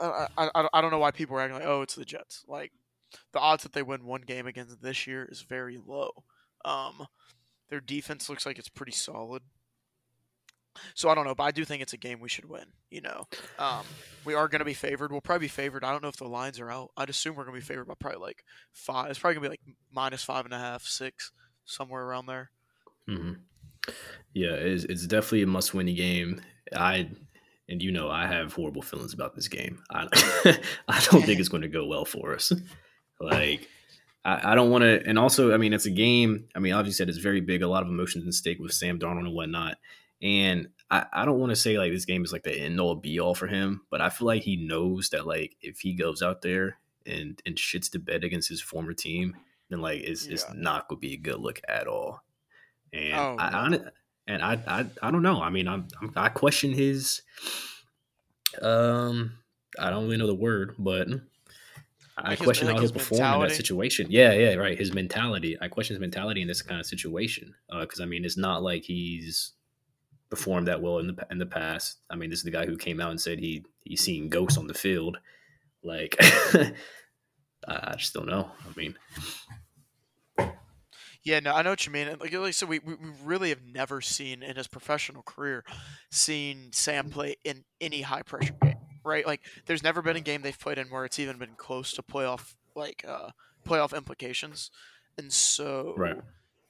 [0.00, 2.44] I, I, I- I don't know why people are acting like oh it's the jets
[2.48, 2.72] like
[3.32, 6.10] the odds that they win one game against this year is very low.
[6.64, 7.06] Um,
[7.68, 9.42] their defense looks like it's pretty solid.
[10.94, 12.66] So I don't know, but I do think it's a game we should win.
[12.90, 13.26] You know,
[13.58, 13.84] um,
[14.24, 15.10] we are going to be favored.
[15.10, 15.84] We'll probably be favored.
[15.84, 16.90] I don't know if the lines are out.
[16.96, 19.10] I'd assume we're going to be favored by probably like five.
[19.10, 21.32] It's probably going to be like minus five and a half, six,
[21.64, 22.50] somewhere around there.
[23.08, 23.32] hmm
[24.34, 26.40] Yeah, it's, it's definitely a must win game.
[26.74, 27.08] I
[27.68, 29.82] and you know I have horrible feelings about this game.
[29.90, 30.06] I
[30.88, 32.52] I don't think it's going to go well for us.
[33.20, 33.68] Like
[34.24, 36.48] I, I don't want to, and also I mean it's a game.
[36.54, 38.98] I mean obviously said it's very big, a lot of emotions at stake with Sam
[38.98, 39.78] Darnold and whatnot.
[40.22, 42.94] And I, I don't want to say like this game is like the end all
[42.94, 46.22] be all for him, but I feel like he knows that like if he goes
[46.22, 49.36] out there and and shits the bed against his former team,
[49.68, 52.22] then like it's it's not gonna be a good look at all.
[52.92, 53.56] And Oh, I, no.
[53.58, 53.90] hon-
[54.28, 55.40] and I, I I don't know.
[55.42, 57.22] I mean, I'm, I'm I question his
[58.62, 59.38] um
[59.78, 61.08] I don't really know the word, but
[62.18, 64.06] I Like his- question like how he'll his perform in that situation.
[64.10, 64.78] Yeah, yeah, right.
[64.78, 65.56] His mentality.
[65.60, 68.62] I question his mentality in this kind of situation uh, because I mean, it's not
[68.62, 69.52] like he's
[70.30, 71.98] performed that well in the in the past.
[72.10, 74.56] I mean, this is the guy who came out and said he he's seen ghosts
[74.58, 75.18] on the field.
[75.82, 76.16] Like,
[77.68, 78.50] I just don't know.
[78.64, 78.96] I mean,
[81.22, 82.08] Yeah, no, I know what you mean.
[82.08, 85.64] Like, like I said, we, we we really have never seen in his professional career
[86.10, 88.75] seen Sam play in any high pressure game,
[89.06, 89.26] right?
[89.26, 92.02] Like, there's never been a game they've played in where it's even been close to
[92.02, 93.30] playoff like uh
[93.66, 94.70] playoff implications,
[95.16, 96.20] and so Right.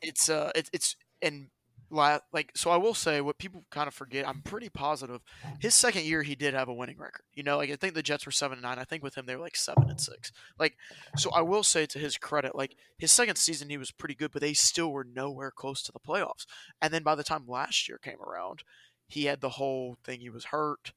[0.00, 1.48] it's uh it, it's and
[1.90, 4.26] la- like so I will say what people kind of forget.
[4.28, 5.20] I'm pretty positive
[5.60, 7.22] his second year he did have a winning record.
[7.34, 8.78] You know, like I think the Jets were seven and nine.
[8.78, 10.30] I think with him they were like seven and six.
[10.58, 10.76] Like
[11.16, 14.30] so I will say to his credit, like his second season he was pretty good,
[14.32, 16.46] but they still were nowhere close to the playoffs.
[16.80, 18.62] And then by the time last year came around,
[19.08, 20.20] he had the whole thing.
[20.20, 20.92] He was hurt,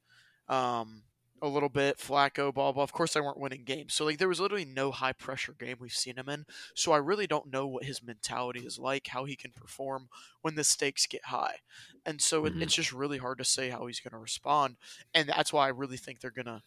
[0.48, 1.02] um,
[1.42, 1.98] a little bit.
[1.98, 2.82] Flacco, blah blah.
[2.82, 5.76] Of course, they weren't winning games, so like there was literally no high pressure game
[5.80, 6.44] we've seen him in.
[6.74, 10.08] So I really don't know what his mentality is like, how he can perform
[10.42, 11.56] when the stakes get high,
[12.04, 12.62] and so it, Mhm.
[12.62, 14.76] it's just really hard to say how he's going to respond.
[15.14, 16.62] And that's why I really think they're gonna.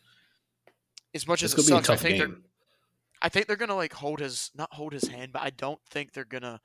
[1.14, 2.38] As much as it gonna be a sucks, I think they're.
[3.22, 6.14] I think they're gonna like hold his not hold his hand, but I don't think
[6.14, 6.60] they're gonna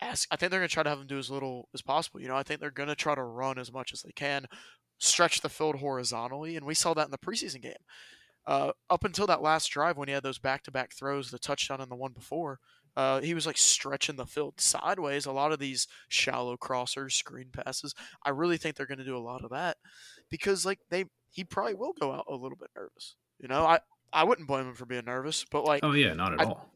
[0.00, 0.28] ask.
[0.30, 2.20] I think they're gonna try to have him do as little as possible.
[2.20, 4.46] You know, I think they're gonna try to run as much as they can,
[4.98, 7.74] stretch the field horizontally, and we saw that in the preseason game.
[8.48, 11.38] uh, up until that last drive when he had those back to back throws, the
[11.38, 12.58] touchdown and the one before,
[12.96, 15.26] uh, he was like stretching the field sideways.
[15.26, 17.94] A lot of these shallow crossers, screen passes.
[18.24, 19.76] I really think they're going to do a lot of that
[20.30, 23.16] because like they he probably will go out a little bit nervous.
[23.38, 23.80] You know, I
[24.14, 26.72] I wouldn't blame him for being nervous, but like oh yeah, not at I, all.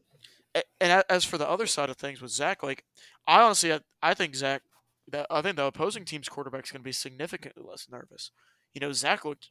[0.79, 2.85] And as for the other side of things with Zach, like
[3.25, 4.61] I honestly I, I think Zach
[5.11, 8.31] that I think the opposing team's quarterback is going to be significantly less nervous.
[8.73, 9.49] You know, Zach looked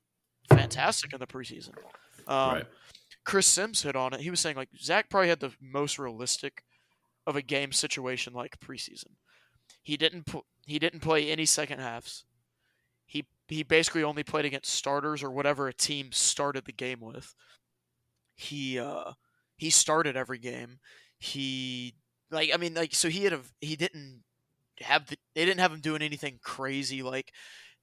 [0.49, 1.75] fantastic in the preseason.
[2.27, 2.65] Um, right.
[3.25, 4.21] Chris Sims hit on it.
[4.21, 6.65] He was saying like Zach probably had the most realistic
[7.27, 9.15] of a game situation like preseason.
[9.83, 12.25] He didn't pl- he didn't play any second halves.
[13.07, 17.35] He he basically only played against starters or whatever a team started the game with.
[18.35, 19.13] He uh
[19.57, 20.81] he started every game.
[21.19, 21.95] He
[22.31, 24.23] like I mean like so he had a he didn't
[24.83, 27.33] have the, they didn't have him doing anything crazy like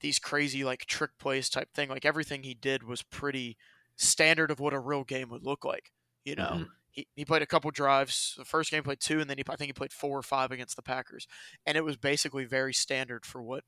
[0.01, 1.89] these crazy like trick plays type thing.
[1.89, 3.57] Like everything he did was pretty
[3.95, 5.91] standard of what a real game would look like.
[6.23, 6.63] You know, mm-hmm.
[6.91, 8.35] he, he played a couple drives.
[8.38, 10.51] The first game played two, and then he, I think he played four or five
[10.51, 11.27] against the Packers,
[11.65, 13.63] and it was basically very standard for what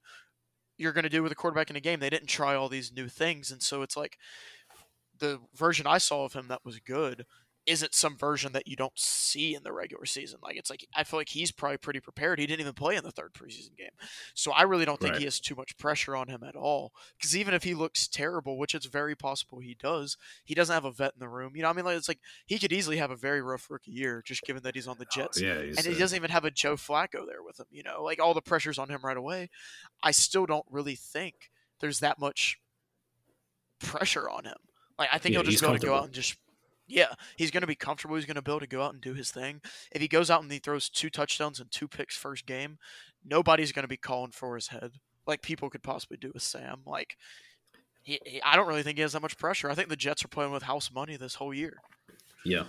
[0.78, 2.00] you're going to do with a quarterback in a game.
[2.00, 4.18] They didn't try all these new things, and so it's like
[5.20, 7.26] the version I saw of him that was good
[7.72, 10.40] isn't some version that you don't see in the regular season.
[10.44, 12.38] Like it's like I feel like he's probably pretty prepared.
[12.38, 13.90] He didn't even play in the third preseason game,
[14.36, 15.20] so I really don't think right.
[15.20, 16.92] he has too much pressure on him at all.
[17.18, 20.86] Because even if he looks terrible, which it's very possible he does, he doesn't have
[20.86, 21.54] a vet in the room.
[21.56, 23.92] You know, I mean, like, it's like he could easily have a very rough rookie
[23.92, 26.32] year, just given that he's on the oh, Jets, oh, yeah, and he doesn't even
[26.32, 27.68] have a Joe Flacco there with him.
[27.72, 29.50] You know, like all the pressure's on him right away.
[30.04, 32.60] I still don't really think there's that much
[33.80, 34.58] pressure on him.
[34.98, 36.38] Like I think yeah, he'll just go, go out and just
[36.92, 38.16] yeah, he's going to be comfortable.
[38.16, 39.62] He's going to be able to go out and do his thing.
[39.92, 42.78] If he goes out and he throws two touchdowns and two picks first game,
[43.26, 44.94] nobody's going to be calling for his head
[45.28, 46.82] like people could possibly do with Sam.
[46.86, 47.18] Like,
[48.04, 49.70] he, he, I don't really think he has that much pressure.
[49.70, 51.82] I think the Jets are playing with house money this whole year.
[52.44, 52.64] Yeah,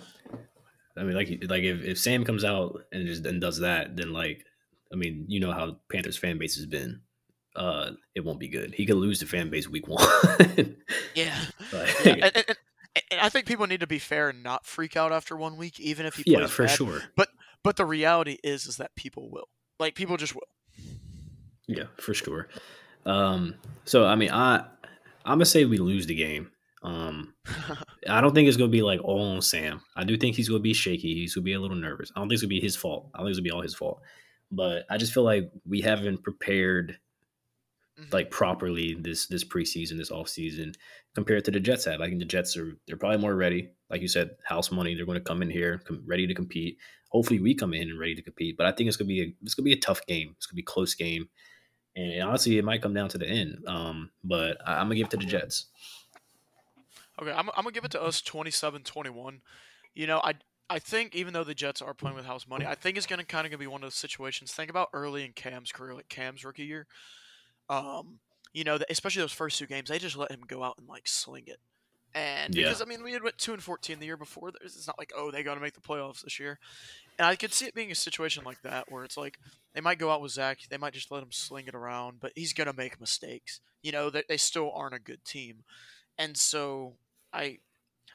[0.95, 4.13] I mean, like, like if, if Sam comes out and just and does that, then
[4.13, 4.45] like,
[4.91, 7.01] I mean, you know how Panthers fan base has been.
[7.55, 8.73] Uh, it won't be good.
[8.73, 10.07] He could lose the fan base week one.
[11.15, 11.37] yeah,
[11.71, 12.13] like, yeah.
[12.13, 12.57] And, and, and
[13.23, 16.05] I think people need to be fair and not freak out after one week, even
[16.05, 16.75] if he plays yeah, for bad.
[16.75, 17.01] sure.
[17.15, 17.29] But
[17.63, 19.47] but the reality is is that people will,
[19.79, 20.41] like people just will.
[21.67, 22.49] Yeah, for sure.
[23.05, 23.55] Um,
[23.85, 24.65] so I mean, I
[25.23, 26.51] I'm gonna say we lose the game.
[26.83, 27.33] Um,
[28.09, 29.79] I don't think it's gonna be like all on Sam.
[29.95, 31.15] I do think he's gonna be shaky.
[31.15, 32.11] He's gonna be a little nervous.
[32.13, 33.09] I don't think it's gonna be his fault.
[33.13, 34.01] I don't think it's gonna be all his fault.
[34.51, 36.97] But I just feel like we haven't prepared
[37.99, 38.09] mm-hmm.
[38.11, 40.73] like properly this this preseason, this off season
[41.15, 42.01] compared to the Jets have.
[42.01, 43.69] I think the Jets are they're probably more ready.
[43.89, 44.95] Like you said, house money.
[44.95, 46.77] They're going to come in here com- ready to compete.
[47.09, 48.57] Hopefully, we come in and ready to compete.
[48.57, 50.33] But I think it's gonna be a it's gonna be a tough game.
[50.37, 51.29] It's gonna be a close game,
[51.95, 53.63] and honestly, it might come down to the end.
[53.67, 55.67] Um, but I, am gonna give it to the Jets.
[57.21, 59.41] Okay, I'm, I'm gonna give it to us 27-21.
[59.93, 60.33] You know, I
[60.71, 63.23] I think even though the Jets are playing with house money, I think it's gonna
[63.23, 64.51] kind of gonna be one of those situations.
[64.51, 66.87] Think about early in Cam's career, like Cam's rookie year.
[67.73, 68.19] Um,
[68.53, 71.07] you know, especially those first two games, they just let him go out and like
[71.07, 71.59] sling it.
[72.15, 72.85] And because yeah.
[72.85, 74.51] I mean, we had went two and fourteen the year before.
[74.61, 76.59] It's not like oh they got to make the playoffs this year.
[77.17, 79.39] And I could see it being a situation like that where it's like
[79.73, 82.31] they might go out with Zach, they might just let him sling it around, but
[82.35, 83.59] he's gonna make mistakes.
[83.81, 85.63] You know, they, they still aren't a good team,
[86.17, 86.93] and so
[87.33, 87.57] I,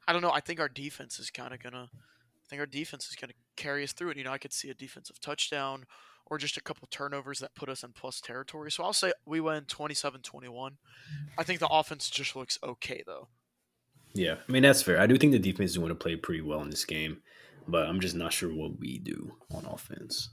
[0.07, 0.33] I don't know.
[0.33, 1.90] I think our defense is kind of gonna.
[1.92, 4.16] I think our defense is gonna carry us through it.
[4.16, 5.85] You know, I could see a defensive touchdown
[6.30, 8.70] or just a couple turnovers that put us in plus territory.
[8.70, 10.72] So I'll say we win 27-21.
[11.36, 13.28] I think the offense just looks okay though.
[14.14, 15.00] Yeah, I mean that's fair.
[15.00, 17.18] I do think the defense is going to play pretty well in this game,
[17.66, 20.30] but I'm just not sure what we do on offense.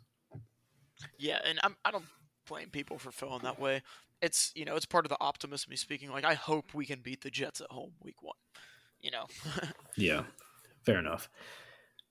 [1.17, 2.05] Yeah, and I'm, I don't
[2.47, 3.83] blame people for feeling that way.
[4.21, 6.09] It's you know it's part of the optimism me speaking.
[6.09, 8.37] Like I hope we can beat the Jets at home week one.
[9.01, 9.25] You know.
[9.97, 10.23] yeah,
[10.85, 11.29] fair enough.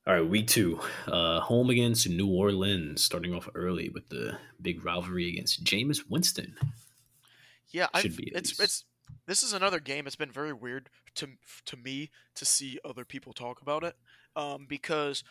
[0.06, 4.84] All right, week two, uh, home against New Orleans, starting off early with the big
[4.84, 6.56] rivalry against Jameis Winston.
[7.70, 8.84] Yeah, should be it's it's
[9.26, 10.06] this is another game.
[10.06, 11.28] It's been very weird to
[11.64, 13.96] to me to see other people talk about it,
[14.36, 15.24] um, because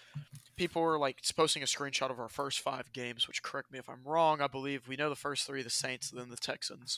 [0.56, 3.28] people were like posting a screenshot of our first five games.
[3.28, 4.42] Which correct me if I'm wrong.
[4.42, 6.98] I believe we know the first three: the Saints, then the Texans,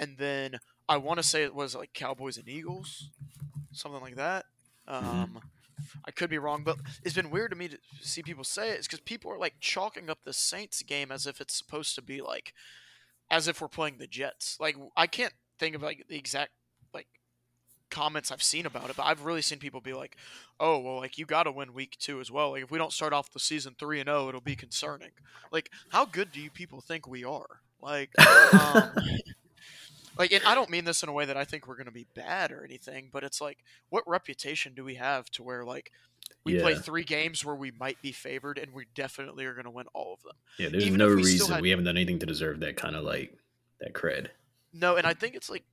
[0.00, 3.10] and then I want to say it was like Cowboys and Eagles,
[3.70, 4.46] something like that.
[4.88, 5.08] Mm-hmm.
[5.08, 5.38] Um, mm-hmm.
[6.06, 8.80] I could be wrong, but it's been weird to me to see people say it.
[8.80, 12.02] Is because people are like chalking up the Saints game as if it's supposed to
[12.02, 12.52] be like,
[13.30, 14.56] as if we're playing the Jets.
[14.60, 16.52] Like I can't think of like the exact
[16.92, 17.06] like
[17.90, 20.16] comments I've seen about it, but I've really seen people be like,
[20.60, 22.52] "Oh, well, like you got to win week two as well.
[22.52, 25.10] Like if we don't start off the season three and zero, oh, it'll be concerning."
[25.50, 27.60] Like how good do you people think we are?
[27.84, 28.10] Like,
[28.54, 28.92] um,
[30.18, 31.92] like, and I don't mean this in a way that I think we're going to
[31.92, 35.90] be bad or anything, but it's like, what reputation do we have to where like
[36.44, 39.70] we play three games where we might be favored and we definitely are going to
[39.70, 40.36] win all of them?
[40.58, 42.96] Yeah, there's Even no we reason had- we haven't done anything to deserve that kind
[42.96, 43.36] of like
[43.80, 44.28] that cred.
[44.72, 45.64] No, and I think it's like,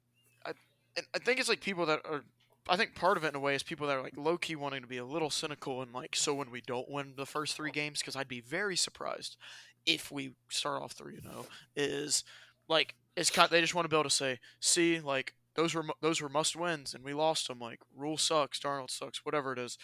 [0.45, 0.51] I,
[0.95, 2.23] and I think it's like people that are.
[2.69, 4.55] I think part of it in a way is people that are like low key
[4.55, 7.55] wanting to be a little cynical and like so when we don't win the first
[7.55, 9.35] three games because I'd be very surprised
[9.87, 12.23] if we start off three you oh, know is
[12.69, 15.73] like it's kind of, they just want to be able to say see like those
[15.75, 19.51] were those were must wins and we lost them like Rhule sucks Darnold sucks whatever
[19.53, 19.77] it is.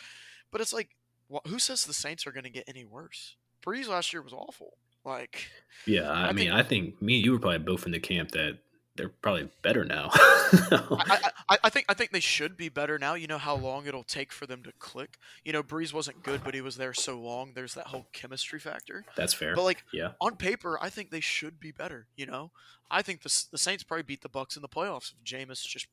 [0.52, 0.90] But it's like
[1.32, 3.36] wh- who says the Saints are going to get any worse?
[3.66, 4.78] Brees last year was awful.
[5.04, 5.50] Like
[5.86, 8.00] Yeah, I, I mean, think- I think me and you were probably both in the
[8.00, 8.60] camp that
[8.98, 10.10] they're probably better now.
[10.14, 13.14] I, I, I- think I think they should be better now.
[13.14, 15.18] You know how long it'll take for them to click.
[15.46, 17.52] You know, Brees wasn't good, but he was there so long.
[17.54, 19.06] There's that whole chemistry factor.
[19.16, 19.56] That's fair.
[19.56, 22.08] But like yeah, on paper, I think they should be better.
[22.16, 22.52] You know,
[22.92, 25.88] I think the the Saints probably beat the Bucs in the playoffs if Jameis just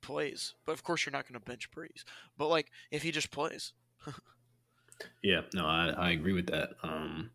[0.00, 0.54] plays.
[0.66, 2.04] But of course, you're not going to bench Brees.
[2.36, 3.72] But like if he just plays,
[5.22, 5.42] yeah.
[5.54, 6.70] No, I, I agree with that.
[6.82, 7.30] Um,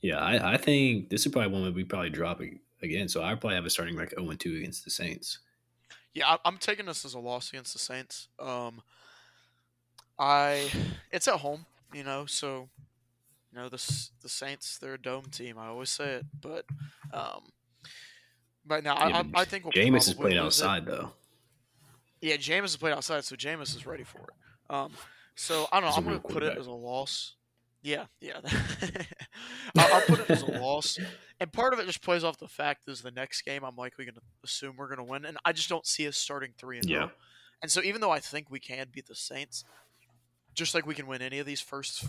[0.00, 2.40] yeah, I, I think this is probably one that we probably drop
[2.82, 3.08] again.
[3.08, 5.38] So I probably have a starting like zero and two against the Saints.
[6.14, 8.28] yeah, I'm taking this as a loss against the Saints.
[8.38, 8.82] Um,
[10.18, 10.70] I
[11.10, 12.68] it's at home, you know, so
[13.52, 15.58] you know the the Saints they're a dome team.
[15.58, 16.64] I always say it, but
[17.12, 17.42] um,
[18.64, 20.64] but now Yeah, I, I, think we'll Jameis is playing lose it.
[20.64, 21.12] outside though.
[22.20, 24.72] Yeah, Jameis is playing outside, so Jameis is ready for it.
[24.72, 24.92] Um,
[25.34, 25.88] so I don't know.
[25.88, 27.34] He's I'm gonna put it as a loss.
[27.82, 28.40] Yeah, yeah.
[29.76, 31.00] I'll, I'll put it as a loss,
[31.40, 34.04] and part of it just plays off the fact is the next game I'm likely
[34.04, 37.08] gonna assume we're gonna win, and I just don't see us starting three and Yeah.
[37.08, 37.10] zero.
[37.60, 39.64] And so even though I think we can beat the Saints,
[40.54, 42.04] just like we can win any of these first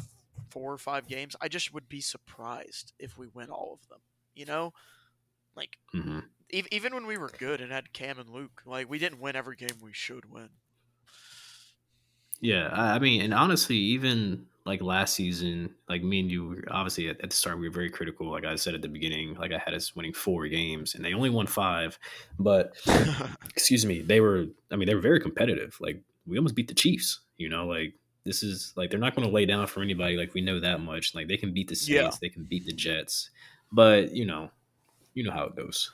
[0.49, 4.01] four or five games, I just would be surprised if we win all of them.
[4.35, 4.73] You know,
[5.55, 8.99] like hmm ev- even when we were good and had Cam and Luke, like we
[8.99, 10.51] didn't win every game we should win.
[12.39, 17.09] Yeah, I mean, and honestly, even like last season, like me and you, were- obviously
[17.09, 18.31] at, at the start we were very critical.
[18.31, 21.13] Like I said at the beginning, like I had us winning four games, and they
[21.13, 21.99] only won five.
[22.39, 22.73] But
[23.49, 24.45] excuse me, they were.
[24.71, 25.75] I mean, they were very competitive.
[25.79, 27.19] Like we almost beat the Chiefs.
[27.37, 30.15] You know, like this is like they're not going to lay down for anybody.
[30.15, 31.13] Like we know that much.
[31.13, 32.09] Like they can beat the Saints, Yeah.
[32.21, 33.29] they can beat the Jets,
[33.71, 34.49] but you know,
[35.13, 35.91] you know how it goes.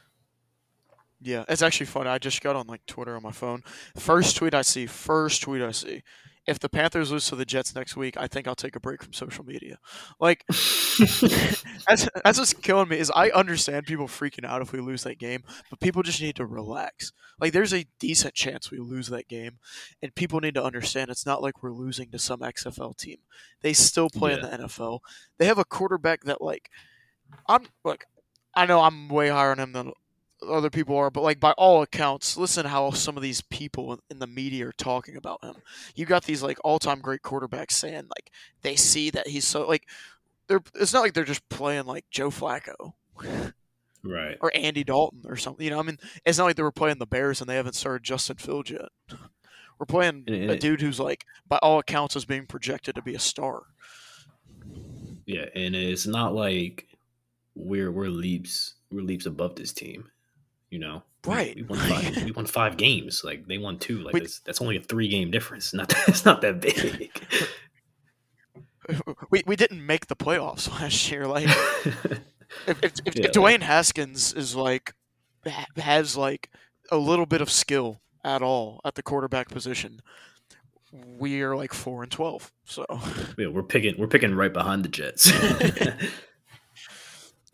[1.22, 2.10] Yeah, it's actually funny.
[2.10, 3.64] I just got on like Twitter on my phone.
[3.98, 6.04] First tweet I see, first tweet I see.
[6.50, 9.04] If the Panthers lose to the Jets next week, I think I'll take a break
[9.04, 9.78] from social media.
[10.20, 15.04] Like that's that's what's killing me is I understand people freaking out if we lose
[15.04, 17.14] that game, but people just need to relax.
[17.40, 19.60] Like there's a decent chance we lose that game,
[20.02, 23.18] and people need to understand it's not like we're losing to some XFL team.
[23.62, 25.00] They still play in the NFL.
[25.38, 26.70] They have a quarterback that like
[27.48, 28.06] I'm look.
[28.56, 29.94] I know I'm way higher on him than
[30.48, 34.20] other people are, but like by all accounts, listen how some of these people in-
[34.20, 35.56] the media are talking about him.
[35.96, 39.88] You got these like all-time great quarterbacks saying like they see that he's so like
[40.48, 40.62] they're.
[40.76, 42.94] It's not like they're just playing like Joe Flacco
[44.04, 44.38] right.
[44.42, 45.64] or Andy Dalton or something.
[45.64, 47.76] You know, I mean, it's not like they were playing the Bears and they haven't
[47.76, 48.90] started Justin Fields yet.
[49.78, 53.02] We're playing And- and a dude who's like, by all accounts, is being projected to
[53.02, 53.64] be a star.
[55.26, 56.88] Yeah, and it's not like
[57.56, 60.10] we're we're leaps we're leaps above this team.
[60.70, 61.56] You know, Right.
[61.56, 62.24] We, won five.
[62.24, 63.24] we won five games.
[63.24, 64.00] Like they won two.
[64.00, 64.24] Like Wait.
[64.24, 65.74] that's, that's only a three game difference.
[65.80, 67.12] Not that, it's not that big.
[69.30, 71.28] We, we didn't make the playoffs last year.
[71.28, 71.94] Like, if,
[72.66, 74.96] if, if, Yeah, if Dwayne Haskins is like
[75.78, 76.50] has like
[76.92, 80.02] a little bit of skill at all at the quarterback position,
[80.92, 82.52] we are like four and twelve.
[82.64, 82.84] So
[83.38, 85.32] yeah, we're picking we're picking right behind the Jets.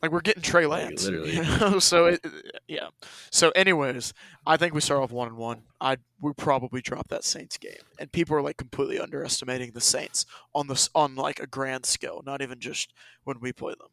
[0.06, 1.32] Like we're getting Trey Like, Lance, literally.
[1.36, 1.80] You know?
[1.80, 2.26] So it,
[2.68, 2.90] yeah.
[3.32, 4.14] So anyways,
[4.46, 5.64] I think we start off one and one.
[5.82, 10.26] I we probably drop that Saints game, and people are like completely underestimating the Saints
[10.54, 13.90] on this on like a grand scale, not even just when we play them.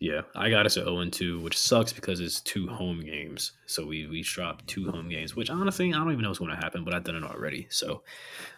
[0.00, 3.52] yeah, I got us at zero and two, which sucks because it's two home games.
[3.66, 6.52] So we we dropped two home games, which honestly I don't even know what's going
[6.52, 7.66] to happen, but I've done it already.
[7.70, 8.02] So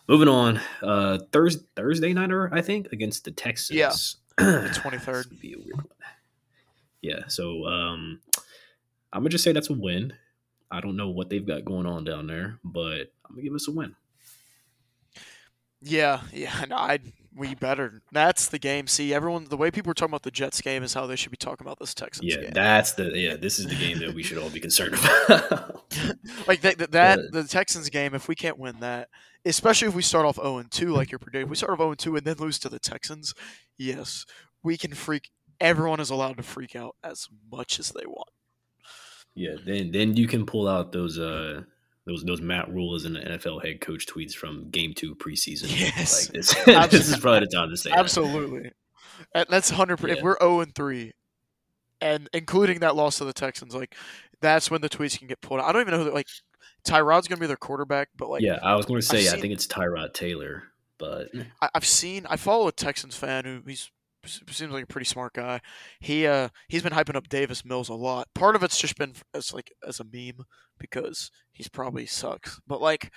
[0.09, 3.79] moving on, uh, Thursday Thursday nighter I think against the Texans.
[3.79, 3.93] Yeah,
[4.41, 5.41] the 23rd.
[5.41, 5.87] Be a weird one.
[7.03, 8.21] Yeah, so um,
[9.13, 10.13] I'm gonna just say that's a win.
[10.71, 13.69] I don't know what they've got going on down there, but I'm gonna give us
[13.69, 13.95] a win.
[15.83, 16.99] Yeah, yeah, no, I
[17.35, 18.03] we better.
[18.13, 18.87] That's the game.
[18.87, 21.31] See, everyone, the way people are talking about the Jets game is how they should
[21.31, 22.39] be talking about this Texans game.
[22.39, 22.53] Yeah, game.
[22.53, 23.37] that's the yeah.
[23.37, 24.95] This is the game that we should all be concerned
[25.27, 25.83] about.
[26.47, 28.15] like that, that, that the Texans game.
[28.15, 29.09] If we can't win that,
[29.45, 31.79] especially if we start off zero and two, like you're predicting, if we start off
[31.79, 33.35] zero and two and then lose to the Texans,
[33.79, 34.27] yes,
[34.63, 35.31] we can freak.
[35.61, 38.29] Everyone is allowed to freak out as much as they want.
[39.35, 41.63] Yeah, then then you can pull out those uh
[42.07, 45.79] those those Matt Rhule as an NFL head coach tweets from Game Two preseason.
[45.79, 46.27] Yes.
[46.27, 46.55] like this,
[46.91, 47.91] this is probably the time to say.
[47.91, 48.73] Absolutely.
[49.35, 49.99] And that's hundred.
[49.99, 51.13] percent If we're zero and three,
[52.01, 53.95] and including that loss to the Texans, like
[54.41, 55.67] that's when the tweets can get pulled out.
[55.67, 56.13] I don't even know who.
[56.13, 56.29] Like
[56.85, 59.53] Tyrod's gonna be their quarterback, but like yeah, I was going to say I think
[59.53, 60.65] it's Tyrod Taylor,
[60.99, 61.29] but
[61.61, 62.27] I, I've seen.
[62.29, 63.91] I follow a Texans fan who he's
[64.27, 65.61] seems like a pretty smart guy.
[65.99, 68.29] He uh he's been hyping up Davis Mills a lot.
[68.35, 70.45] Part of it's just been as like as a meme
[70.79, 72.61] because he's probably sucks.
[72.67, 73.13] But like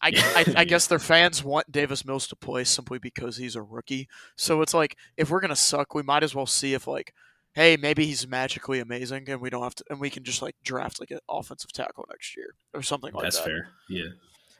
[0.00, 3.62] I, I, I guess their fans want Davis Mills to play simply because he's a
[3.62, 4.08] rookie.
[4.36, 7.14] So it's like if we're gonna suck, we might as well see if like,
[7.54, 10.56] hey, maybe he's magically amazing and we don't have to, and we can just like
[10.64, 13.44] draft like an offensive tackle next year or something like that's that.
[13.44, 13.68] That's fair.
[13.88, 14.08] Yeah.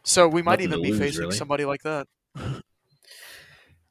[0.05, 1.37] So we might Nothing even be lose, facing really.
[1.37, 2.07] somebody like that.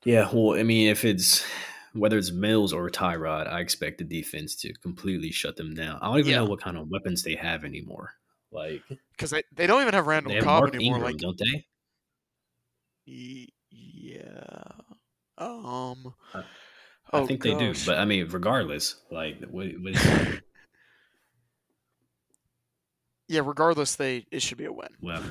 [0.04, 1.46] Yeah, well, I mean, if it's
[1.94, 6.00] whether it's Mills or Tyrod, I expect the defense to completely shut them down.
[6.02, 6.38] I don't even Yeah.
[6.40, 8.14] know what kind of weapons they have anymore.
[8.52, 8.82] Like
[9.12, 10.98] Because they, they don't even have Randall have Cobb Mark anymore.
[10.98, 11.66] Ingram, Like don't they?
[13.70, 14.64] Yeah.
[15.38, 16.14] Um.
[16.34, 16.44] I-
[17.14, 19.68] oh, I think they do, but I mean, regardless, like what,
[23.28, 23.42] yeah.
[23.44, 24.90] Regardless, they it should be a win.
[25.02, 25.24] well,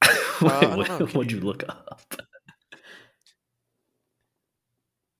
[0.02, 2.12] I Wait, what, what'd you- look up?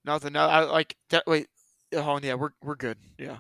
[0.05, 0.33] Nothing.
[0.33, 0.41] No.
[0.41, 1.25] I like that.
[1.27, 1.49] Wait.
[1.93, 2.35] Oh yeah.
[2.35, 2.97] We're we're good.
[3.19, 3.39] Yeah.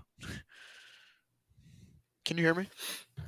[2.26, 2.68] Can you hear me?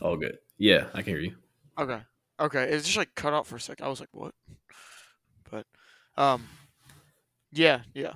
[0.03, 0.37] All good.
[0.59, 1.37] Yeah, I can hear you.
[1.79, 2.01] Okay.
[2.39, 2.65] Okay.
[2.65, 3.81] It's just like cut out for a sec.
[3.81, 4.35] I was like, what?
[5.51, 5.67] But,
[6.17, 6.47] um,
[7.53, 8.13] yeah, yeah.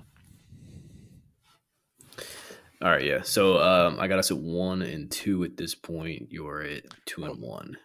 [2.83, 3.23] All right, yeah.
[3.23, 6.29] So um, I got us at one and two at this point.
[6.31, 7.77] You're at two and one.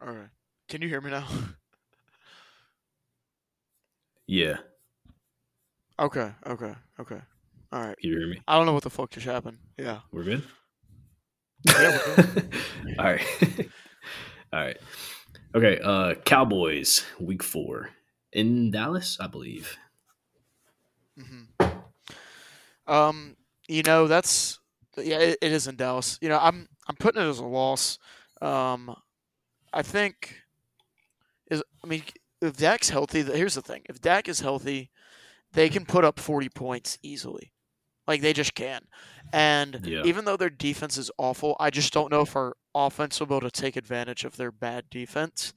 [0.00, 0.28] All right.
[0.68, 1.26] Can you hear me now?
[4.30, 4.58] Yeah,
[5.98, 6.32] okay.
[6.46, 6.74] Okay.
[7.00, 7.20] Okay.
[7.72, 7.96] All right.
[7.96, 8.42] can you hear me?
[8.46, 9.56] I don't know what the fuck just happened.
[9.78, 10.00] Yeah.
[10.12, 10.44] We're good.
[11.64, 11.98] Yeah.
[12.98, 13.26] All right.
[14.52, 14.78] All right.
[15.54, 15.80] Okay.
[15.82, 17.90] Uh, Cowboys week four
[18.32, 19.76] in Dallas, I believe.
[21.18, 21.44] hmm
[22.86, 23.36] Um,
[23.68, 24.58] you know that's
[24.96, 26.18] yeah, it, it is in Dallas.
[26.20, 27.98] You know, I'm I'm putting it as a loss.
[28.40, 28.94] Um,
[29.72, 30.42] I think
[31.50, 32.02] is I mean
[32.40, 34.90] if Dak's healthy, th- here's the thing: if Dak is healthy,
[35.52, 37.52] they can put up 40 points easily.
[38.08, 38.80] Like they just can.
[39.32, 40.02] And Yeah.
[40.04, 43.34] even though their defense is awful, I just don't know if our offense will be
[43.36, 45.52] able to take advantage of their bad defense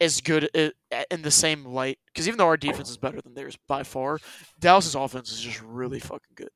[0.00, 1.98] as good in the same light.
[2.06, 4.18] Because even though our defense is better than theirs by far,
[4.58, 6.50] Dallas's offense is just really fucking good.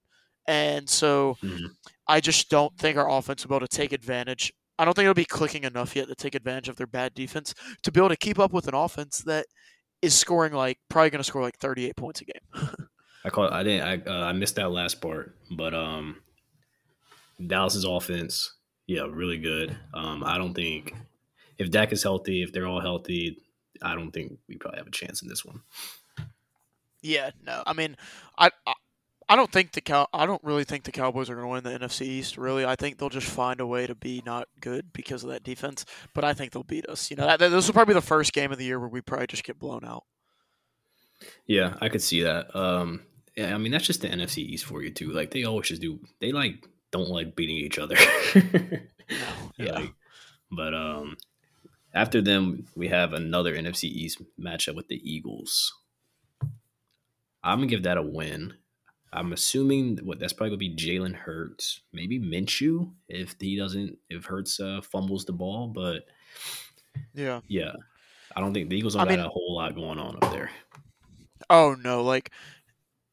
[0.49, 1.77] And so Mhm.
[2.09, 4.53] I just don't think our offense will be able to take advantage.
[4.79, 7.53] I don't think it'll be clicking enough yet to take advantage of their bad defense
[7.83, 9.47] to be able to keep up with an offense that
[10.03, 12.41] is scoring like probably going to score like 38 points a game.
[13.27, 13.53] I call.
[13.53, 14.07] I didn't.
[14.07, 16.23] I uh, I missed that last part, but um,
[17.45, 18.55] Dallas's offense,
[18.87, 19.77] yeah, really good.
[19.93, 20.95] Um, I don't think
[21.59, 23.43] if Dak is healthy, if they're all healthy,
[23.83, 25.61] I don't think we probably have a chance in this one.
[27.03, 27.65] yeah, no.
[27.67, 27.97] I mean,
[28.39, 28.75] I, I
[29.29, 30.07] I don't think the cow.
[30.13, 32.39] I don't really think the Cowboys are going to win the NFC East.
[32.39, 35.43] Really, I think they'll just find a way to be not good because of that
[35.43, 35.85] defense.
[36.15, 37.11] But I think they'll beat us.
[37.11, 39.01] You know, that, this will probably be the first game of the year where we
[39.01, 40.05] probably just get blown out.
[41.45, 42.55] Yeah, I could see that.
[42.55, 43.01] Um,
[43.37, 45.13] yeah, I mean that's just the NFC East for you too.
[45.13, 46.01] Like they always just do.
[46.21, 47.97] They like don't like beating each other.
[49.57, 49.73] Yeah.
[49.73, 49.93] Like,
[50.51, 51.17] but um,
[51.95, 55.73] after them, we have another NFC East matchup with the Eagles.
[57.43, 58.55] I'm gonna give that a win.
[59.13, 64.25] I'm assuming what that's probably gonna be Jalen Hurts, maybe Minshew if he doesn't if
[64.25, 65.69] Hurts uh, fumbles the ball.
[65.69, 66.05] But
[67.15, 67.41] Yeah.
[67.49, 67.73] yeah,
[68.35, 70.33] I don't think the Eagles don't I got mean- a whole lot going on up
[70.33, 70.51] there.
[71.49, 72.33] Oh no, like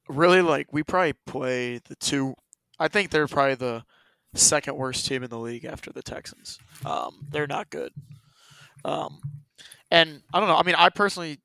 [0.07, 2.35] really like we probably play the two
[2.79, 3.83] I think they're probably the
[4.33, 6.59] second worst team in the league after the Texans.
[6.85, 7.93] Um they're not good.
[8.83, 9.19] Um
[9.91, 11.39] and I don't know, I mean I personally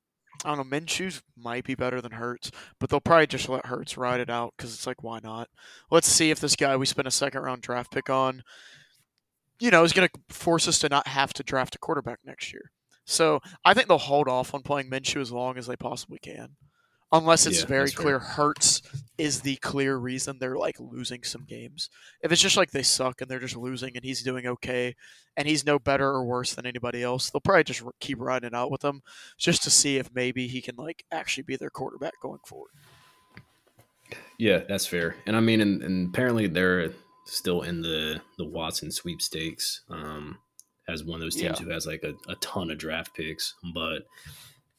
[0.45, 3.97] I don't know, Minshew's might be better than Hurts, but they'll probably just let Hurts
[3.97, 5.49] ride it out because it's like, why not?
[5.91, 8.43] Let's see if this guy we spent a second round draft pick on,
[9.59, 12.53] you know, is going to force us to not have to draft a quarterback next
[12.53, 12.71] year.
[13.05, 16.51] So I think they'll hold off on playing Minshew as long as they possibly can,
[17.13, 18.83] unless it's Yeah, very clear Hurts
[19.17, 21.91] is the clear reason they're like losing some games.
[22.23, 24.95] If it's just like they suck and they're just losing and he's doing okay
[25.37, 28.55] and he's no better or worse than anybody else, they'll probably just keep riding it
[28.55, 29.03] out with him
[29.37, 32.71] just to see if maybe he can like actually be their quarterback going forward.
[34.39, 35.17] Yeah, that's fair.
[35.27, 36.93] And I mean, and, and apparently they're
[37.27, 39.83] still in the the Watson sweepstakes.
[39.91, 40.39] Um,
[40.89, 41.67] as one of those teams Yeah.
[41.67, 43.55] who has like a, a ton of draft picks.
[43.75, 44.07] But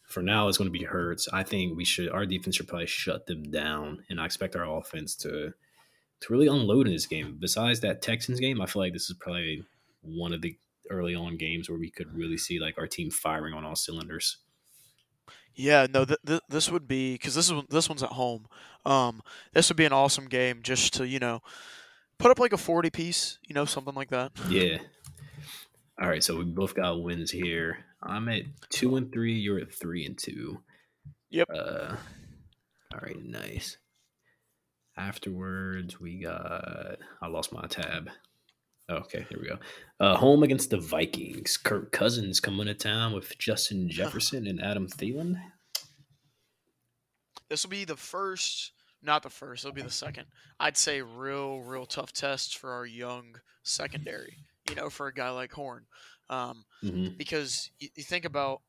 [0.10, 1.28] for now, it's going to be Hurts.
[1.32, 4.78] I think we should our defense should probably shut them down, and I expect our
[4.78, 5.54] offense to
[6.22, 7.38] to really unload in this game.
[7.40, 9.64] Besides that Texans game, I feel like this is probably
[10.02, 10.58] one of the
[10.90, 14.38] early on games where we could really see like our team firing on all cylinders.
[15.54, 18.48] Yeah, no, th- th- this would be because this is this one's at home.
[18.86, 19.22] Um,
[19.54, 21.42] this would be an awesome game just to you know
[22.18, 24.32] put up like a forty piece, you know, something like that.
[24.50, 24.80] Yeah.
[26.02, 27.86] All right, so we both got wins here.
[28.02, 29.34] I'm at two and three.
[29.34, 30.62] You're at three and two.
[31.32, 31.50] Yep.
[31.54, 31.96] Uh,
[32.94, 33.78] all right, nice.
[34.98, 36.98] Afterwards, we got.
[37.22, 38.10] I lost my tab.
[38.90, 39.60] Okay, here we go.
[40.00, 41.58] Uh, home against the Vikings.
[41.58, 45.40] Kirk Cousins coming to town with Justin Jefferson and Adam Thielen.
[47.50, 48.72] This will be the first,
[49.04, 49.64] not the first.
[49.64, 50.26] It'll be the second.
[50.60, 54.38] I'd say real, real tough test for our young secondary.
[54.70, 55.86] You know, for a guy like Horn,
[56.30, 57.18] um, Mhm.
[57.18, 58.62] because you, you think about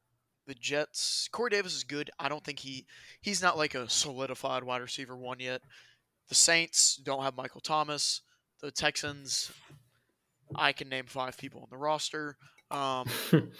[0.46, 1.28] the Jets.
[1.30, 2.10] Corey Davis is good.
[2.18, 2.86] I don't think he
[3.20, 5.62] he's not like a solidified wide receiver one yet.
[6.28, 8.22] The Saints don't have Michael Thomas.
[8.60, 9.50] The Texans,
[10.54, 12.36] I can name five people on the roster.
[12.70, 13.06] Um,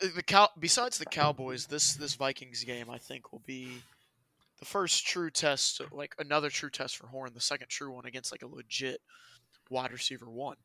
[0.00, 3.82] the cow besides the Cowboys, this this Vikings game I think will be
[4.58, 8.32] the first true test, like another true test for Horn, the second true one against
[8.32, 9.00] like a legit
[9.70, 10.56] wide receiver one.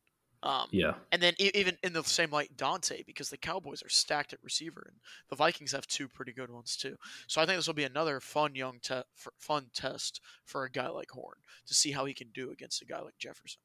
[0.42, 4.32] Um, Yeah, and then even in the same light, Donte, because the Cowboys are stacked
[4.32, 4.96] at receiver, and
[5.28, 6.96] the Vikings have two pretty good ones too.
[7.26, 9.02] So I think this will be another fun young te-
[9.38, 11.36] fun test for a guy like Horn
[11.66, 13.60] to see how he can do against a guy like Jefferson.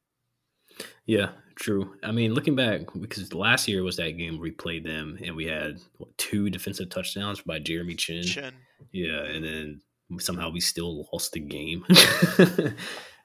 [1.05, 1.95] yeah, true.
[2.03, 5.35] I mean, looking back, because last year was that game where we played them and
[5.35, 8.23] we had what, two defensive touchdowns by Jeremy Chinn.
[8.23, 8.53] Chinn,
[8.91, 9.81] Yeah, and then
[10.19, 11.85] somehow we still lost the game.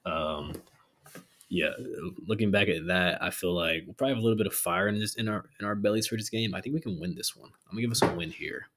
[0.07, 0.53] um,
[1.51, 1.71] yeah,
[2.27, 4.87] looking back at that, I feel like we'll probably have a little bit of fire
[4.87, 6.55] in this in our in our bellies for this game.
[6.55, 7.51] I think we can win this one.
[7.67, 8.69] I'm gonna give us a win here.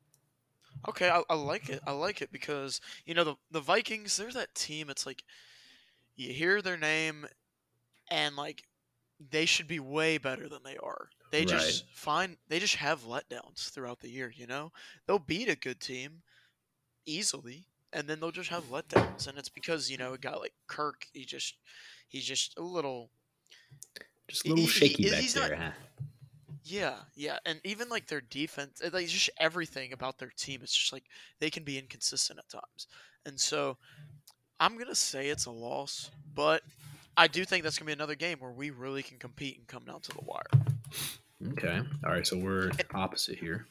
[0.90, 1.82] Okay, I, I like it.
[1.86, 4.18] I like it because you know the the Vikings.
[4.18, 4.90] They're that team.
[4.90, 5.24] It's like
[6.16, 7.28] you hear their name,
[8.10, 8.64] and like
[9.30, 11.10] they should be way better than they are.
[11.30, 14.34] They just find they just have letdowns throughout the year.
[14.36, 14.72] You know,
[15.06, 16.24] they'll beat a good team
[17.06, 20.54] easily, and then they'll just have letdowns, and it's because you know a guy like
[20.68, 21.56] Kirk, he just
[22.14, 23.10] he's just a little
[24.30, 25.58] Just a little He- shaky he- back he's not- there.
[25.58, 25.72] huh?
[26.64, 30.74] Yeah, yeah, and even like their defense, uh, like just everything about their team, it's
[30.74, 31.04] just like
[31.40, 32.88] they can be inconsistent at times,
[33.26, 33.78] and so
[34.62, 36.64] I'm gonna say it's a loss, but
[37.18, 39.84] I do think that's gonna be another game where we really can compete and come
[39.84, 40.48] down to the wire.
[41.52, 42.26] Okay, all right.
[42.26, 43.68] So we're opposite here.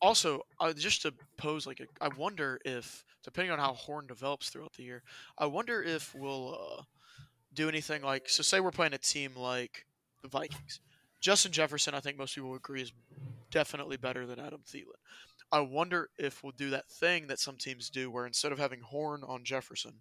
[0.00, 4.50] Also, uh, just to pose like a, I wonder if depending on how Horn develops
[4.50, 5.02] throughout the year,
[5.36, 6.82] I wonder if we'll uh,
[7.56, 8.42] do anything like so.
[8.42, 9.86] Say we're playing a team like
[10.22, 10.80] the Vikings.
[11.20, 12.92] Justin Jefferson, I think most people agree, is
[13.50, 15.00] definitely better than Adam Thielen.
[15.50, 18.80] I wonder if we'll do that thing that some teams do, where instead of having
[18.80, 19.94] Horn on Jefferson,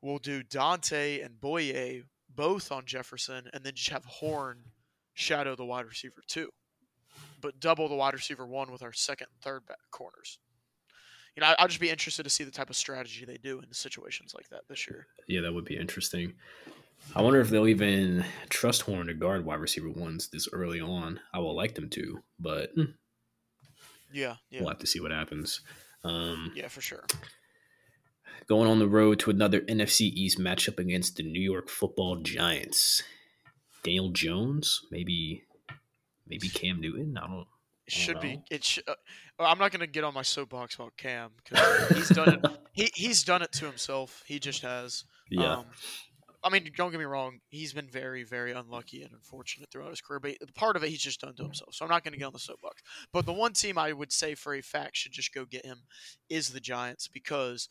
[0.00, 2.04] we'll do Donte and Bouye
[2.34, 4.58] both on Jefferson, and then just have Horn
[5.14, 6.50] shadow the wide receiver too,
[7.40, 10.38] but double the wide receiver one with our second and third back corners.
[11.36, 13.72] You know, I'll just be interested to see the type of strategy they do in
[13.72, 15.06] situations like that this year.
[15.28, 16.32] Yeah, that would be interesting.
[17.14, 21.20] I wonder if they'll even trust Horn to guard wide receiver ones this early on.
[21.34, 22.92] I will like them to, but hmm,
[24.12, 25.60] Yeah, yeah, we'll have to see what happens.
[26.04, 27.04] Um, yeah, for sure.
[28.48, 33.02] going on the road to another NFC East matchup against the New York Football Giants.
[33.82, 35.44] Daniel Jones, maybe,
[36.26, 37.18] maybe Cam Newton.
[37.18, 37.46] I don't.
[37.88, 38.42] Should be.
[38.50, 38.64] It.
[38.64, 38.94] Sh- uh,
[39.38, 42.46] I'm not gonna get on my soapbox about Cam because he's done it.
[42.76, 44.22] He he's done it to himself.
[44.26, 45.04] He just has.
[45.30, 45.64] Yeah, Um,
[46.44, 47.40] I mean, don't get me wrong.
[47.48, 50.20] He's been very, very unlucky and unfortunate throughout his career.
[50.20, 51.74] But part of it, he's just done to himself.
[51.74, 52.82] So I'm not going to get on the soapbox.
[53.14, 55.84] But the one team I would say for a fact should just go get him
[56.28, 57.68] is the Giants because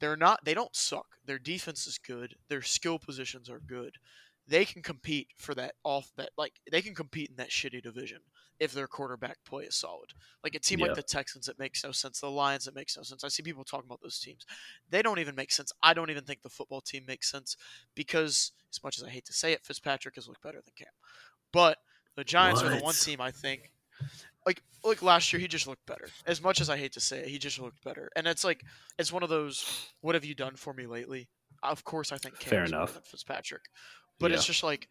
[0.00, 0.44] they're not.
[0.44, 1.06] They don't suck.
[1.24, 2.34] Their defense is good.
[2.48, 3.94] Their skill positions are good.
[4.48, 8.18] They can compete for that off that like they can compete in that shitty division
[8.58, 10.12] if their quarterback play is solid.
[10.42, 10.86] Like a team Yeah.
[10.86, 12.20] like the Texans, it makes no sense.
[12.20, 13.22] The Lions, it makes no sense.
[13.24, 14.46] I see people talking about those teams.
[14.88, 15.72] They don't even make sense.
[15.82, 17.56] I don't even think the football team makes sense
[17.94, 20.88] because, as much as I hate to say it, Fitzpatrick has looked better than Cam.
[21.52, 21.78] But
[22.14, 23.72] the Giants are the one team I think,
[24.46, 26.08] like like last year, he just looked better.
[26.26, 28.10] As much as I hate to say it, he just looked better.
[28.16, 28.62] And it's like
[28.98, 29.90] it's one of those.
[30.00, 31.28] What have you done for me lately?
[31.62, 32.94] Of course, I think Cam Fair enough.
[32.94, 33.62] than Fitzpatrick,
[34.18, 34.36] but Yeah.
[34.36, 34.88] it's just like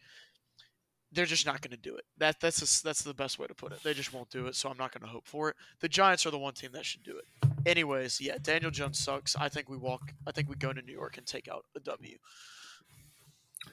[1.16, 2.06] they're just not going to do it.
[2.18, 3.82] That that's just, that's the best way to put it.
[3.84, 5.56] They just won't do it, so I'm not going to hope for it.
[5.80, 7.26] The Giants are the one team that should do it.
[7.66, 9.36] Anyways, yeah, Daniel Jones sucks.
[9.36, 10.14] I think we walk.
[10.28, 12.18] I think we go to New York and take out a W.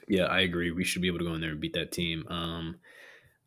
[0.07, 0.71] Yeah, I agree.
[0.71, 2.25] We should be able to go in there and beat that team.
[2.27, 2.77] Um,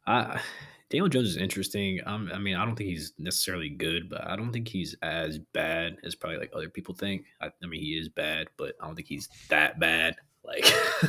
[0.06, 0.40] I
[0.88, 2.00] Daniel Jones is interesting.
[2.06, 5.38] Um, I mean, I don't think he's necessarily good, but I don't think he's as
[5.38, 7.24] bad as probably like other people think.
[7.40, 10.16] I, I mean, he is bad, but I don't think he's that bad.
[10.44, 10.64] Like,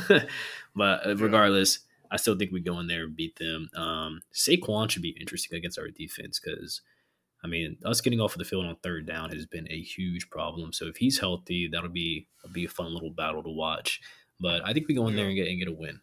[0.74, 1.80] but uh, regardless,
[2.10, 3.70] I still think we go in there and beat them.
[3.74, 6.80] Um, Saquon should be interesting against our defense because,
[7.44, 10.30] I mean, us getting off of the field on third down has been a huge
[10.30, 10.72] problem.
[10.72, 14.00] So if he's healthy, that'll be that'll be a fun little battle to watch.
[14.40, 16.00] But I think we go in there and get and get a win.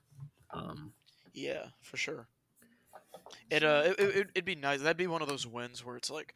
[0.54, 0.94] Um,
[1.34, 2.28] yeah, for sure.
[3.50, 4.82] It uh, it, it, it'd be nice.
[4.82, 6.34] That'd be one of those wins where it's like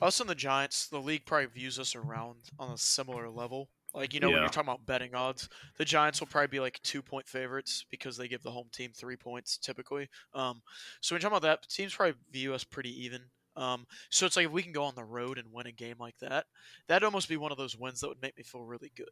[0.00, 0.86] us and the Giants.
[0.86, 3.68] The league probably views us around on a similar level.
[3.94, 6.80] Like you know when you're talking about betting odds, the Giants will probably be like
[6.82, 10.08] two point favorites because they give the home team three points typically.
[10.34, 10.62] Um,
[11.00, 13.20] so when you're talking about that, teams probably view us pretty even.
[13.54, 15.96] Um, so it's like if we can go on the road and win a game
[16.00, 16.46] like that,
[16.88, 19.10] that'd almost be one of those wins that would make me feel really good.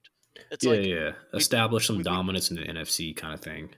[0.50, 1.10] It's yeah, like yeah.
[1.34, 3.74] Establish some we- we- dominance in the NFC kind of thing.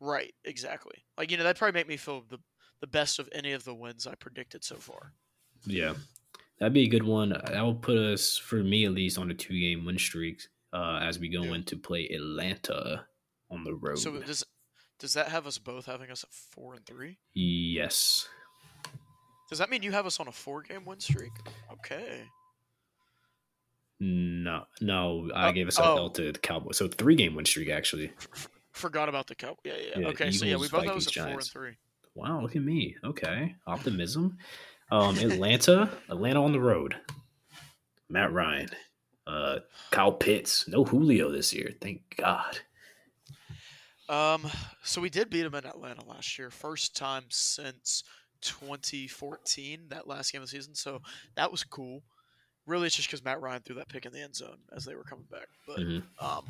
[0.00, 1.04] right, exactly.
[1.16, 2.38] Like you know that'd probably make me feel the
[2.80, 5.12] the best of any of the wins I predicted so far.
[5.64, 5.94] Yeah,
[6.58, 7.30] that'd be a good one.
[7.30, 10.42] That will put us, for me at least, on a two game win streak
[10.72, 11.54] uh, as we go Yeah.
[11.54, 13.04] in to play Atlanta
[13.50, 13.98] on the road.
[13.98, 14.44] So does
[14.98, 17.18] does that have us both having us at four and three?
[17.34, 18.28] yes.
[19.48, 21.30] Does that mean you have us on a four game win streak?
[21.72, 22.24] Okay.
[23.98, 25.96] No, no, I Uh, gave us a oh.
[25.96, 26.76] L to the Cowboys.
[26.76, 28.12] So three game win streak actually.
[28.72, 29.58] Forgot about the cup.
[29.64, 29.98] Yeah, yeah.
[30.00, 31.48] Yeah, okay, so yeah, we Eagles, both have us at four and Giants.
[31.50, 31.76] three.
[32.14, 32.96] Wow, look at me.
[33.04, 34.36] Okay, optimism.
[34.90, 36.96] Um, Atlanta, Atlanta on the road.
[38.08, 38.68] Matt Ryan,
[39.26, 39.58] uh,
[39.90, 41.72] Kyle Pitts, no Julio this year.
[41.80, 42.60] Thank God.
[44.08, 44.46] Um,
[44.84, 48.04] so we did beat them in Atlanta last year, first time since
[48.42, 50.74] 2014, that last game of the season.
[50.76, 51.02] So
[51.34, 52.04] that was cool.
[52.66, 54.94] Really, it's just because Matt Ryan threw that pick in the end zone as they
[54.94, 55.48] were coming back.
[55.66, 56.02] But Mhm.
[56.20, 56.44] um,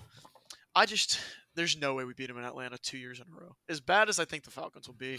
[0.75, 1.19] I just
[1.57, 3.57] there's no way we beat them in Atlanta two years in a row.
[3.69, 5.19] As bad as I think the Falcons will be,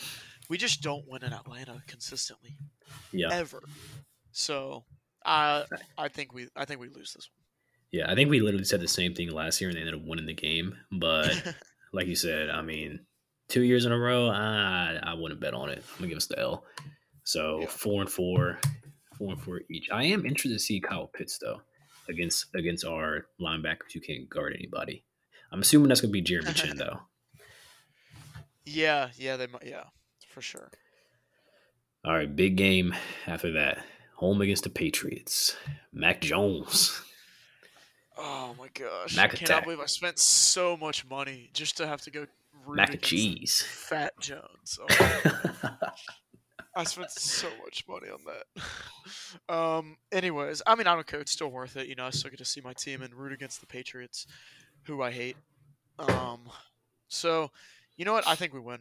[0.49, 2.55] we just don't win in Atlanta consistently
[3.11, 3.61] Yeah, ever.
[4.31, 4.85] So
[5.25, 5.65] I
[5.97, 7.43] I think we I think we lose this one.
[7.91, 8.11] yeah.
[8.11, 10.25] I think we literally said the same thing last year, and they ended up winning
[10.27, 10.75] the game.
[10.91, 11.55] But
[11.93, 12.99] like you said, I mean,
[13.49, 15.79] two years in a row, I I wouldn't bet on it.
[15.79, 16.63] I'm gonna give us the L.
[17.23, 17.67] So Yeah.
[17.67, 18.59] four and four,
[19.17, 19.89] four and four each.
[19.91, 21.61] I am interested to see Kyle Pitts though
[22.09, 25.03] against against our linebackers who can't guard anybody.
[25.51, 26.99] I'm assuming that's gonna be Jeremy Chinn though.
[28.65, 29.65] yeah, yeah, they might.
[29.65, 29.83] Yeah,
[30.29, 30.69] for sure.
[32.05, 32.95] All right, big game
[33.25, 33.79] after that.
[34.15, 35.55] Home against the Patriots.
[35.91, 37.01] Mac Jones.
[38.17, 39.15] Oh my gosh!
[39.15, 39.47] Mac I attack.
[39.47, 42.25] cannot believe I spent so much money just to have to go
[42.67, 43.61] Mac and cheese.
[43.61, 44.79] Fat Jones.
[44.81, 45.69] Oh,
[46.75, 49.53] I spent so much money on that.
[49.53, 49.97] um.
[50.11, 51.19] Anyways, I mean, I don't care.
[51.19, 51.87] It's still worth it.
[51.87, 54.25] You know, I still get to see my team and root against the Patriots,
[54.87, 55.37] who I hate.
[55.99, 56.49] Um.
[57.07, 57.51] So,
[57.95, 58.27] you know what?
[58.27, 58.79] I think we win.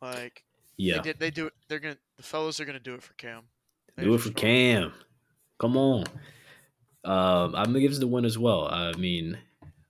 [0.00, 0.44] Like
[0.76, 1.18] yeah, they did.
[1.18, 1.52] They do it.
[1.68, 1.98] They're gonna.
[2.16, 3.42] The fellows are gonna do it for Cam.
[3.96, 4.32] They do it for are.
[4.32, 4.92] Cam.
[5.58, 6.04] Come on.
[7.04, 8.68] Um, I'm gonna give us the win as well.
[8.68, 9.38] I mean,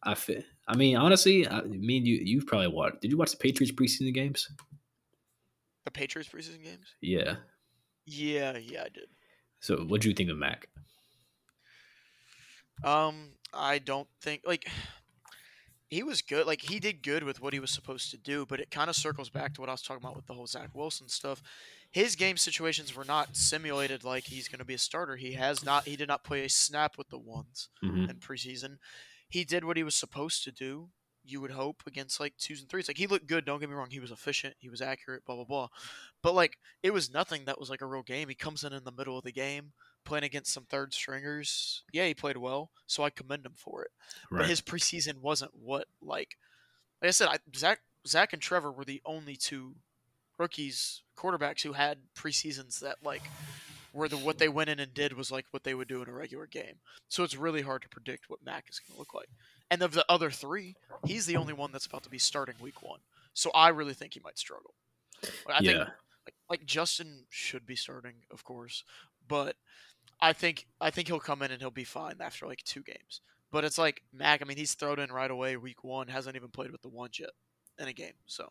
[0.02, 3.00] I fi- I mean, honestly, I mean, you you've probably watched.
[3.00, 4.48] Did you watch the Patriots preseason games?
[5.84, 6.94] The Patriots preseason games.
[7.00, 7.36] Yeah.
[8.06, 9.08] Yeah, yeah, I did.
[9.60, 10.68] So, what do you think of Mac?
[12.82, 14.68] Um, I don't think like
[15.94, 16.46] he was good.
[16.46, 18.96] Like he did good with what he was supposed to do, but it kind of
[18.96, 21.42] circles back to what I was talking about with the whole Zach Wilson stuff.
[21.90, 25.16] His game situations were not simulated like he's going to be a starter.
[25.16, 25.86] He has not.
[25.86, 28.78] He did not play a snap with the ones hmm in preseason.
[29.28, 30.90] He did what he was supposed to do.
[31.26, 32.88] You would hope against like twos and threes.
[32.88, 33.44] Like he looked good.
[33.46, 33.90] Don't get me wrong.
[33.90, 34.56] He was efficient.
[34.58, 35.24] He was accurate.
[35.24, 35.68] Blah blah blah.
[36.22, 38.28] But like it was nothing that was like a real game.
[38.28, 39.72] He comes in in the middle of the game
[40.04, 41.82] playing against some third stringers.
[41.92, 43.90] Yeah, he played well, so I commend him for it.
[44.30, 46.36] But his preseason wasn't what like.
[47.02, 49.74] Like I said, I, Zach Zach and Trevor were the only two
[50.38, 53.22] rookies quarterbacks who had preseasons that like
[53.92, 56.08] where the what they went in and did was like what they would do in
[56.08, 56.74] a regular game.
[57.08, 59.28] So it's really hard to predict what Mac is going to look like.
[59.70, 60.74] And of the other three,
[61.06, 63.00] he's the only one that's about to be starting week one.
[63.34, 64.74] So I really think he might struggle.
[65.48, 65.70] I yeah.
[65.72, 65.78] think
[66.26, 68.84] like, like Justin should be starting, of course,
[69.28, 69.56] but
[70.24, 73.20] I think I think he'll come in and he'll be fine after like two games.
[73.52, 74.42] But it's like Mac.
[74.42, 76.08] I mean, he's thrown in right away week one.
[76.08, 77.30] Hasn't even played with the ones yet
[77.78, 78.14] in a game.
[78.26, 78.50] So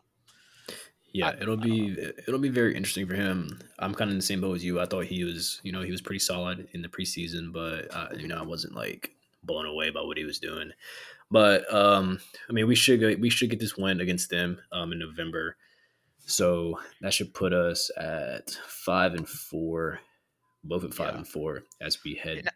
[1.12, 1.96] Yeah, I- it'll be
[2.26, 3.60] it'll be very interesting for him.
[3.78, 4.80] I'm kind of in the same boat as you.
[4.80, 8.08] I thought he was, you know, he was pretty solid in the preseason, but uh,
[8.16, 9.10] you know, I wasn't like
[9.42, 10.70] blown away by what he was doing.
[11.30, 12.18] But um,
[12.48, 15.56] I mean, we should go, we should get this win against them um, in November,
[16.26, 20.00] so that should put us at five and four,
[20.64, 21.18] both at five Yeah.
[21.18, 22.38] and four as we head.
[22.38, 22.50] And-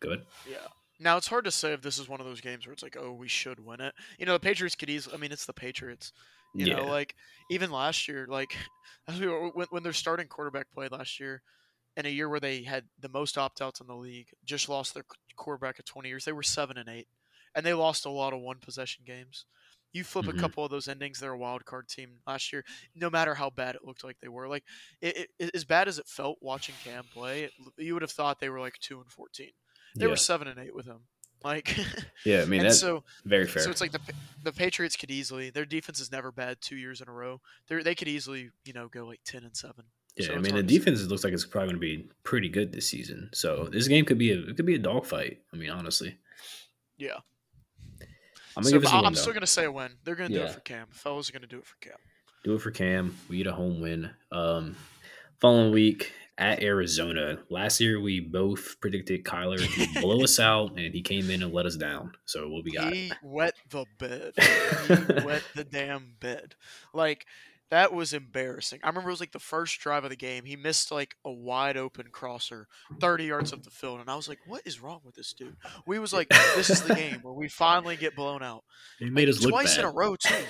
[0.00, 0.26] Good.
[0.48, 0.66] yeah.
[0.98, 2.96] Now it's hard to say if this is one of those games where it's like,
[2.98, 3.94] oh, we should win it.
[4.18, 5.14] You know, the Patriots could easily.
[5.14, 6.12] I mean, it's the Patriots.
[6.54, 6.76] You Yeah.
[6.76, 7.14] know, like
[7.50, 8.56] even last year, like
[9.08, 11.42] as we were, when, when their starting quarterback played last year,
[11.96, 14.92] in a year where they had the most opt outs in the league, just lost
[14.94, 15.04] their
[15.36, 16.24] quarterback of 20 years.
[16.24, 17.08] They were seven and eight,
[17.54, 19.46] and they lost a lot of one possession games.
[19.96, 20.36] You flip Mhm.
[20.36, 22.64] a couple of those endings, they're a wild card team last year.
[22.94, 24.64] No matter how bad it looked like they were, like
[25.00, 28.40] it, it, as bad as it felt watching Cam play, it, you would have thought
[28.40, 29.50] they were like two and 14.
[29.94, 30.10] They yeah.
[30.10, 31.00] were seven and eight with him.
[31.44, 31.76] Like,
[32.24, 33.62] yeah, I mean that's so very fair.
[33.62, 34.00] so it's like the
[34.42, 37.40] the Patriots could easily their defense is never bad two years in a row.
[37.68, 39.84] They they could easily you know go like ten and seven.
[40.16, 40.78] yeah, so I mean the hard to say.
[40.78, 43.30] defense looks like it's probably going to be pretty good this season.
[43.32, 45.40] So this game could be a it could be a dogfight.
[45.52, 46.18] I mean, honestly,
[46.96, 47.18] Yeah.
[48.56, 49.92] I'm gonna So give us a I- win I'm still gonna say a win.
[50.04, 50.86] They're gonna do it for Cam.
[50.90, 51.98] Fellas are gonna do it for Cam.
[52.44, 53.16] Do it for Cam.
[53.28, 54.10] We get a home win.
[54.32, 54.76] Um,
[55.40, 57.38] following week at Arizona.
[57.50, 61.52] Last year we both predicted Kyler to blow us out, and he came in and
[61.52, 62.12] let us down.
[62.24, 62.92] So what we got?
[62.92, 64.32] He wet the bed.
[64.36, 66.54] He wet the damn bed.
[66.94, 67.26] Like
[67.70, 68.80] that was embarrassing.
[68.82, 70.44] I remember it was like the first drive of the game.
[70.44, 72.68] He missed like a wide open crosser,
[73.00, 75.56] thirty yards up the field, and I was like, "What is wrong with this dude?"
[75.86, 78.64] We was like, "This is the game where we finally get blown out."
[78.98, 80.44] He made us look twice in a row too.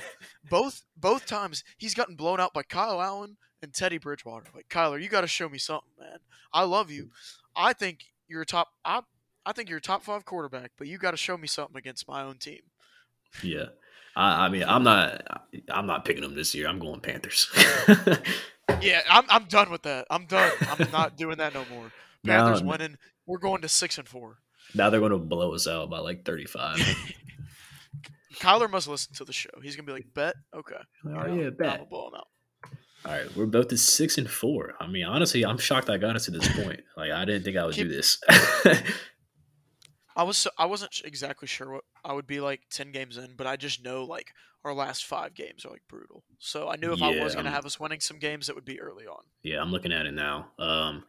[0.48, 4.46] Both both times he's gotten blown out by Kyle Allen and Teddy Bridgewater.
[4.54, 6.18] Like Kyler, you got to show me something, man.
[6.52, 7.10] I love you.
[7.56, 8.68] I think you're a top.
[8.84, 9.00] I
[9.44, 12.08] I think you're a top five quarterback, but you got to show me something against
[12.08, 12.62] my own team.
[13.42, 13.66] Yeah.
[14.16, 15.22] I, I mean, I'm not.
[15.68, 16.66] I'm not picking them this year.
[16.66, 17.48] I'm going Panthers.
[18.82, 20.06] Yeah, I'm I'm done with that.
[20.10, 20.50] I'm done.
[20.68, 21.92] I'm not doing that no more.
[22.24, 22.98] Now- Panthers winning.
[23.24, 24.38] We're going to six and four.
[24.74, 26.78] now they're going to blow us out by like 35.
[28.40, 29.50] Kyler must listen to the show.
[29.62, 30.74] He's gonna be like, "Bet, okay,
[31.06, 31.80] oh Alright, yeah, bet.
[31.80, 32.26] out." All
[33.06, 34.74] right, we're both at six and four.
[34.80, 36.80] I mean, honestly, I'm shocked I got us to this point.
[36.96, 38.18] Like, I didn't think I would do this.
[40.16, 43.34] I was so, I wasn't exactly sure what I would be like ten games in,
[43.36, 44.32] but I just know like
[44.64, 46.24] our last five games are like brutal.
[46.38, 48.80] So I knew if I was gonna have us winning some games, it would be
[48.80, 49.22] early on.
[49.42, 50.48] yeah, I'm looking at it now.
[50.58, 51.04] Um,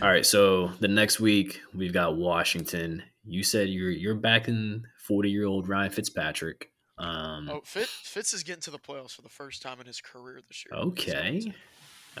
[0.00, 3.02] all right, so the next week we've got Washington.
[3.24, 6.70] You said you're you're backing 40 year old Ryan Fitzpatrick.
[6.98, 10.00] Um, Oh, Fitz, Fitz is getting to the playoffs for the first time in his
[10.00, 10.80] career this year.
[10.80, 11.52] Okay.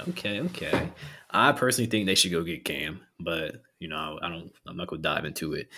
[0.08, 0.88] Okay, okay.
[1.30, 4.50] I personally think they should go get Cam, but you know, I don't.
[4.66, 5.68] I'm not gonna dive into it.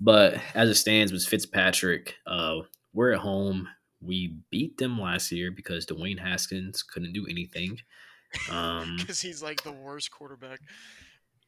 [0.00, 2.60] But as it stands with Fitzpatrick, uh,
[2.92, 3.68] we're at home.
[4.00, 7.78] We beat them last year because Dwayne Haskins couldn't do anything.
[8.50, 10.60] Um, because he's like the worst quarterback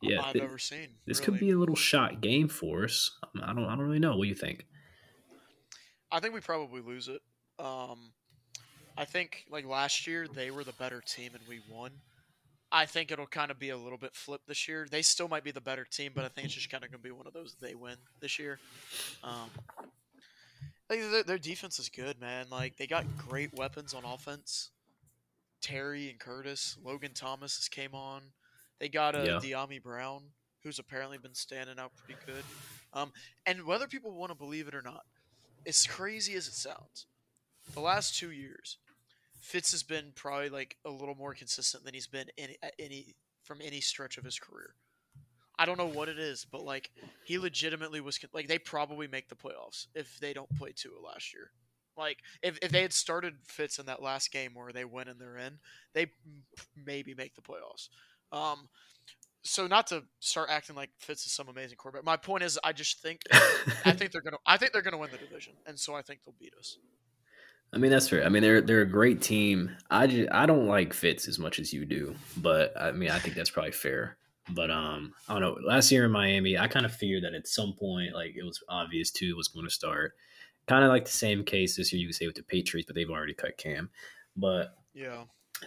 [0.01, 0.89] Yeah, I've thi- ever seen.
[1.07, 1.25] this really.
[1.25, 3.11] could be a little shot game for us.
[3.43, 3.65] I don't.
[3.65, 4.17] I don't really know.
[4.17, 4.65] What do you think?
[6.11, 7.21] I think we probably lose it.
[7.63, 8.13] Um,
[8.97, 11.91] I think like last year they were the better team and we won.
[12.71, 14.87] I think it'll kind of be a little bit flipped this year.
[14.91, 17.01] They still might be the better team, but I think it's just kind of going
[17.03, 18.59] to be one of those they win this year.
[19.25, 19.51] Um,
[20.89, 22.47] their, their defense is good, man.
[22.51, 24.71] Like they got great weapons on offense.
[25.61, 28.23] Terry and Curtis, Logan Thomas has came on.
[28.79, 29.39] They got a Yeah.
[29.43, 30.23] Dyami Brown,
[30.63, 32.45] who's apparently been standing out pretty good.
[32.93, 33.13] Um,
[33.47, 35.05] and whether people want to believe it or not,
[35.67, 37.07] as crazy as it sounds,
[37.75, 38.79] the last two years,
[39.41, 43.61] Fitz has been probably like a little more consistent than he's been any, any from
[43.63, 44.75] any stretch of his career.
[45.59, 46.91] I don't know what it is, but like
[47.25, 51.35] he legitimately was like they probably make the playoffs if they don't play Tua last
[51.35, 51.51] year.
[51.97, 55.21] Like if, if they had started Fitz in that last game where they win and
[55.21, 55.59] they're in,
[55.95, 56.07] they
[56.87, 57.89] maybe make the playoffs.
[58.31, 58.69] Um,
[59.43, 62.05] so not to start acting like Fitz is some amazing quarterback.
[62.05, 63.23] My point is, I just think
[63.85, 66.21] I think they're gonna I think they're gonna win the division, and so I think
[66.25, 66.79] they'll beat us.
[67.73, 68.25] I mean that's fair.
[68.25, 69.71] I mean they're they're a great team.
[69.91, 73.19] I just, I don't like Fitz as much as you do, but I mean I
[73.19, 74.17] think that's probably fair.
[74.51, 75.59] But um I don't know.
[75.67, 78.63] Last year in Miami, I kind of feared that at some point like it was
[78.69, 80.15] obvious Tua was going to start.
[80.67, 82.95] Kind of like the same case this year you could say with the Patriots, but
[82.95, 83.91] they've already cut Cam.
[84.37, 85.25] But Yeah,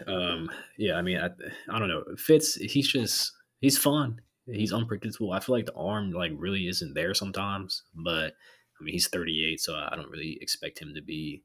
[0.07, 1.29] um yeah, I mean I
[1.69, 2.03] I don't know.
[2.17, 4.21] Fitz he's just he's fun.
[4.47, 5.33] He's unpredictable.
[5.33, 8.33] I feel like the arm like really isn't there sometimes, but
[8.79, 11.43] I mean he's 38, so I don't really expect him to be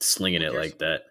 [0.00, 1.02] slinging it like that.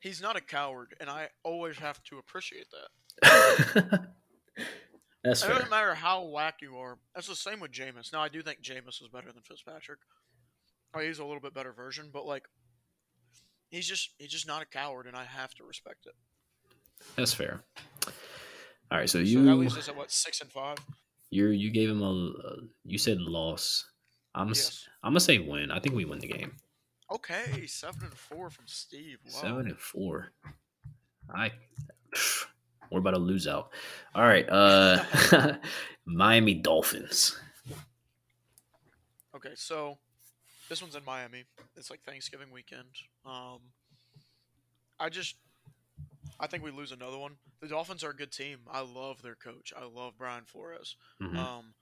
[0.00, 4.06] he's not a coward, and I always have to appreciate that.
[5.24, 5.54] That's It fair.
[5.54, 6.98] doesn't matter how whack you are.
[7.14, 8.12] That's the same with Jameis.
[8.12, 10.00] Now I do think Jameis was better than Fitzpatrick.
[10.94, 12.44] Oh, he's a little bit better version, but like
[13.70, 16.14] he's just he's just not a coward, and I have to respect it.
[17.16, 17.62] That's fair.
[18.90, 20.78] All right, so So you that leaves us at what six and five.
[21.30, 23.86] you you gave him a uh, you said loss.
[24.34, 24.86] I'm Yes.
[25.04, 25.70] I'm gonna say win.
[25.70, 26.56] I think we win the game.
[27.12, 29.18] Okay, seven and four from Steve.
[29.26, 29.40] Wow.
[29.40, 30.32] Seven and four.
[31.32, 31.50] I
[32.90, 33.70] we're about to lose out.
[34.14, 35.04] All right, uh
[36.06, 37.38] Miami Dolphins.
[39.34, 39.98] Okay, so
[40.68, 41.44] this one's in Miami.
[41.76, 42.88] It's like Thanksgiving weekend.
[43.26, 43.58] Um,
[44.98, 45.36] I just
[46.40, 47.36] I think we lose another one.
[47.60, 48.58] The Dolphins are a good team.
[48.70, 49.72] I love their coach.
[49.76, 50.96] I love Brian Flores.
[51.20, 51.36] Mhm.
[51.36, 51.74] Um,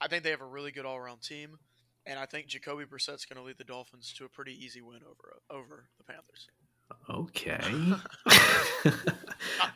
[0.00, 1.58] I think they have a really good all around team,
[2.06, 5.00] and I think Jacoby Brissett's going to lead the Dolphins to a pretty easy win
[5.08, 6.48] over over the Panthers.
[7.10, 7.60] okay.
[8.26, 8.92] I,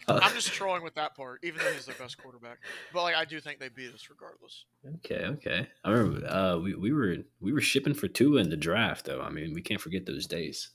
[0.06, 2.58] Uh, I'm just trolling with that part, even though he's their best quarterback.
[2.94, 4.64] But like, I do think they beat us regardless.
[4.96, 5.68] okay, okay.
[5.84, 9.20] I remember uh, we we were we were shipping for Tua in the draft, though.
[9.20, 10.70] I mean, we can't forget those days.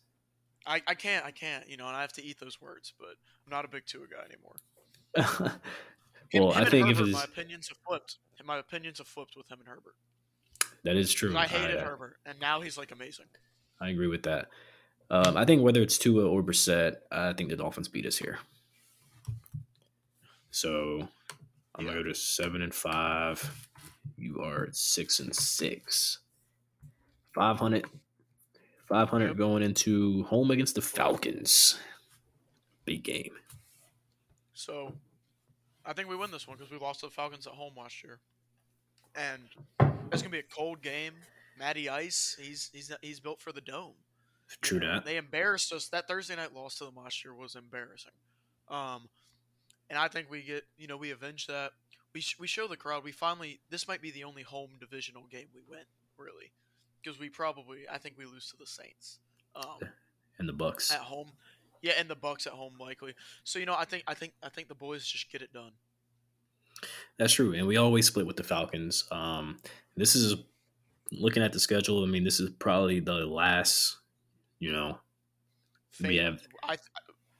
[0.67, 3.15] I, I can't, I can't, you know, and I have to eat those words, but
[3.45, 5.57] I'm not a big Tua guy anymore.
[6.33, 8.17] Well, him I and think if Herbert, it's my opinions have flipped.
[8.43, 9.93] My opinions have flipped with him and Herbert.
[10.83, 11.35] That is true.
[11.37, 13.25] I hated I, uh, Herbert, and now he's like amazing.
[13.79, 14.49] I agree with that.
[15.09, 18.39] Um, I think whether it's Tua or Brissett, I think the Dolphins beat us here.
[20.51, 21.07] So
[21.75, 23.67] I'm gonna go to seven and five.
[24.17, 26.19] You are at six and six.
[27.33, 27.85] 500,
[28.87, 29.37] 500 Yep.
[29.37, 31.79] going into home against the Falcons.
[32.85, 33.35] Big game.
[34.53, 34.93] So
[35.83, 38.03] I think we win this one because we lost to the Falcons at home last
[38.03, 38.19] year,
[39.15, 39.49] and
[40.13, 41.13] it's gonna be a cold game.
[41.57, 43.93] Matty Ice, he's he's he's built for the dome.
[44.49, 45.05] you True know, that.
[45.05, 45.87] They embarrassed us.
[45.89, 48.11] That Thursday night loss to them last year was embarrassing.
[48.69, 49.09] Um,
[49.89, 51.71] and I think we get you know we avenge that.
[52.13, 55.23] We sh- we show the crowd we finally this might be the only home divisional
[55.31, 55.85] game we win
[56.17, 56.51] really
[57.03, 59.19] because we probably I think we lose to the Saints.
[59.55, 59.79] Um,
[60.39, 60.91] And the Bucs.
[60.91, 61.31] at home.
[61.81, 63.13] Yeah, and the Bucs at home likely.
[63.43, 65.71] So you know, I think I think I think the boys just get it done.
[67.17, 69.05] That's true, and we always split with the Falcons.
[69.11, 69.57] Um,
[69.95, 70.35] this is
[71.11, 72.03] looking at the schedule.
[72.03, 73.97] I mean, this is probably the last.
[74.59, 74.99] You know,
[76.01, 76.77] We have- I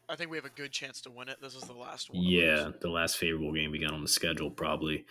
[0.09, 1.37] I think we have a good chance to win it.
[1.41, 2.21] This is the last one.
[2.21, 5.05] yeah, the last favorable game we got on the schedule probably.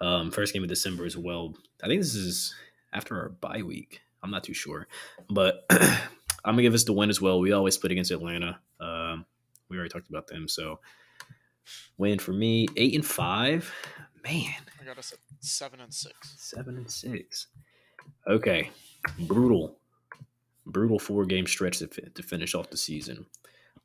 [0.00, 1.54] Um, first game of December as well.
[1.82, 2.54] I think this is
[2.92, 4.00] after our bye week.
[4.22, 4.86] I'm not too sure,
[5.28, 7.40] but I'm gonna give us the win as well.
[7.40, 8.60] We always split against Atlanta.
[8.80, 9.26] Um,
[9.68, 10.78] we already talked about them, so
[11.98, 12.66] win for me.
[12.76, 13.72] Eight and five,
[14.24, 14.54] man.
[14.80, 16.34] I got us at seven and six.
[16.38, 17.48] Seven and six.
[18.28, 18.70] Okay,
[19.20, 19.78] brutal,
[20.66, 23.26] brutal four game stretch to, to finish off the season.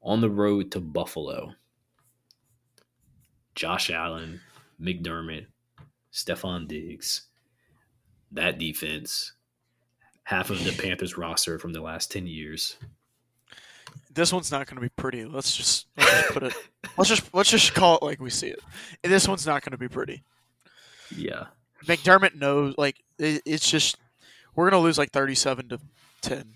[0.03, 1.53] On the road to Buffalo.
[3.53, 4.39] Josh Allen,
[4.81, 5.45] McDermott,
[6.13, 7.23] Stefon Diggs.
[8.31, 9.33] That defense,
[10.23, 12.77] half of the Panthers roster from the last ten years.
[14.13, 15.25] This one's not going to be pretty.
[15.25, 16.53] Let's just, let's just put it.
[16.97, 18.59] Let's just let's just call it like we see it.
[19.03, 20.23] This one's not going to be pretty.
[21.15, 21.45] Yeah,
[21.85, 22.75] McDermott knows.
[22.77, 23.97] Like it, it's just
[24.55, 25.79] we're going to lose like thirty-seven to
[26.21, 26.55] ten.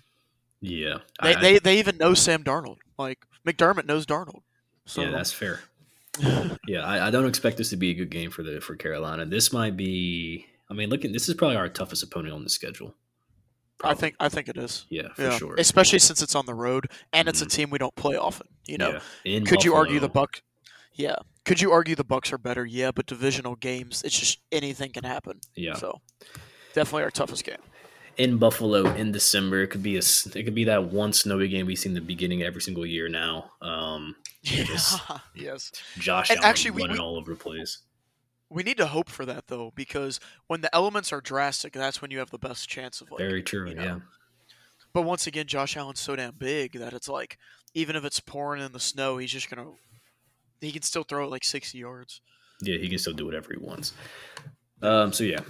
[0.60, 2.78] yeah, They, I- they they even know Sam Darnold.
[2.98, 4.42] Like McDermott knows Darnold.
[4.86, 5.60] So yeah, that's fair.
[6.66, 9.26] Yeah, I, I don't expect this to be a good game for the for Carolina.
[9.26, 10.46] This might be.
[10.70, 12.94] I mean, looking, this is probably our toughest opponent on the schedule.
[13.84, 14.86] I think I think it is.
[14.88, 15.54] Yeah, for yeah, sure.
[15.58, 17.50] especially since it's on the road and it's a Mhm.
[17.50, 18.48] team we don't play often.
[18.66, 19.40] You know, Yeah.
[19.40, 20.22] Could you argue the Buffalo.
[20.24, 20.42] Buck?
[20.94, 22.64] Yeah, could you argue the Bucs are better?
[22.64, 25.40] Yeah, but divisional games, it's just anything can happen.
[25.54, 26.00] Yeah, So
[26.72, 27.58] definitely our toughest game.
[28.16, 31.66] in Buffalo in December, it could be a it could be that one snowy game
[31.66, 33.52] we see in the beginning every single year now.
[33.60, 34.98] Um, Yes.
[35.34, 35.70] yes.
[35.98, 37.78] Josh And Allen actually, we- running we- all over the place.
[38.48, 42.10] We need to hope for that though, because when the elements are drastic, that's when
[42.10, 43.18] you have the best chance of like.
[43.18, 43.68] Very true.
[43.68, 43.98] you know, yeah,
[44.92, 47.38] But once again, Josh Allen's so damn big that it's like,
[47.74, 49.66] even if it's pouring in the snow, he's just gonna.
[50.60, 52.20] He can still throw it like sixty yards.
[52.62, 53.92] yeah, he can still do whatever he wants.
[54.80, 55.40] Um, so yeah,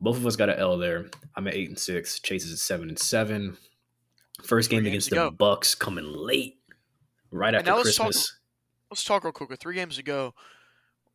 [0.00, 1.06] both of us got an L there.
[1.36, 2.18] I'm at eight and six.
[2.20, 3.56] Chase is at seven and seven.
[4.44, 5.30] First game Three against the go.
[5.30, 6.58] Bucs coming late,
[7.30, 8.38] right after now let's talk- Christmas.
[8.90, 9.56] Let's talk real quick.
[9.60, 10.34] Three games to go,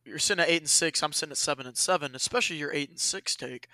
[0.06, 1.02] you're sitting at eight and six.
[1.02, 2.14] I'm sitting at seven and seven.
[2.14, 3.68] Especially your eight and six take.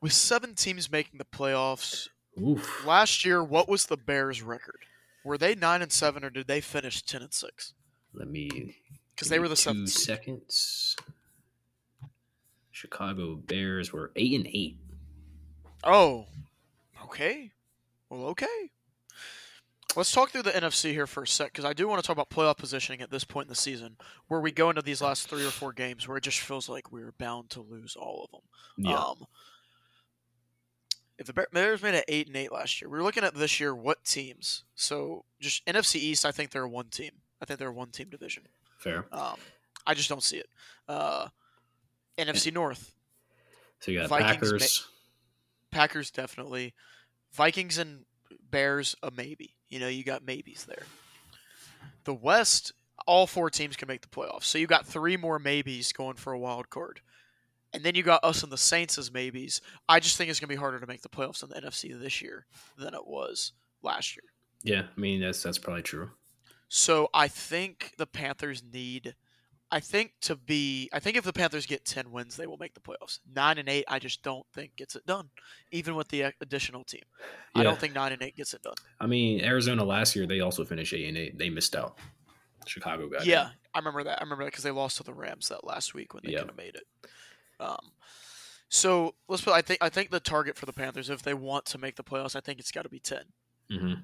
[0.00, 2.08] With seven teams making the playoffs
[2.40, 2.84] Oof.
[2.86, 4.80] last year, what was the Bears' record?
[5.24, 7.72] Were they nine and seven, or did they finish ten and six?
[8.12, 8.76] Let me
[9.14, 9.88] Because they were the seed.
[9.88, 10.96] seconds.
[12.70, 14.76] Chicago Bears were eight and eight.
[15.84, 16.26] Oh,
[17.04, 17.52] okay.
[18.10, 18.70] Well, okay.
[19.96, 22.14] Let's talk through the NFC here for a sec, because I do want to talk
[22.16, 23.96] about playoff positioning at this point in the season,
[24.28, 26.90] where we go into these last three or four games where it just feels like
[26.90, 28.86] we're bound to lose all of them.
[28.90, 29.26] Yeah, Um,
[31.16, 33.60] if the Bear- Bears made it eight and eight last year, we're looking at this
[33.60, 33.72] year.
[33.74, 34.64] What teams?
[34.74, 37.12] So just NFC East, I think they're a one team.
[37.40, 38.44] I think they're a one team division.
[38.78, 39.06] fair.
[39.12, 39.36] Um,
[39.86, 40.48] I just don't see it.
[40.88, 41.28] Uh,
[42.18, 42.94] NFC North,
[43.80, 44.88] So you got Vikings ma- Packers.
[45.70, 46.74] Packers definitely,
[47.32, 48.04] Vikings and
[48.54, 49.54] Bears a maybe.
[49.68, 50.84] You know, you got maybes there.
[52.04, 52.72] The West,
[53.06, 54.44] all four teams can make the playoffs.
[54.44, 57.00] So you got three more maybes going for a wild card.
[57.72, 59.60] And then you got us and the Saints as maybes.
[59.88, 62.00] I just think it's going to be harder to make the playoffs in the NFC
[62.00, 62.46] this year
[62.78, 63.52] than it was
[63.82, 64.24] last year.
[64.62, 66.10] yeah, I mean that's that's probably true.
[66.68, 69.14] So I think the Panthers need.
[69.74, 70.88] I think to be.
[70.92, 73.18] I think if the Panthers get ten wins, they will make the playoffs.
[73.34, 75.30] Nine and eight, I just don't think gets it done,
[75.72, 77.02] even with the additional team.
[77.56, 78.74] I don't think nine and eight gets it done.
[79.00, 81.36] I mean, Arizona last year they also finished eight and eight.
[81.38, 81.98] They missed out.
[82.66, 83.26] Chicago got.
[83.26, 84.20] Yeah, I remember that.
[84.20, 86.38] I remember that because they lost to the Rams that last week when they Yeah.
[86.38, 86.86] could have made it.
[87.58, 87.90] Um,
[88.68, 89.54] so let's put.
[89.54, 89.78] I think.
[89.82, 92.40] I think the target for the Panthers, if they want to make the playoffs, I
[92.40, 93.24] think it's got to be ten.
[93.68, 93.94] hmm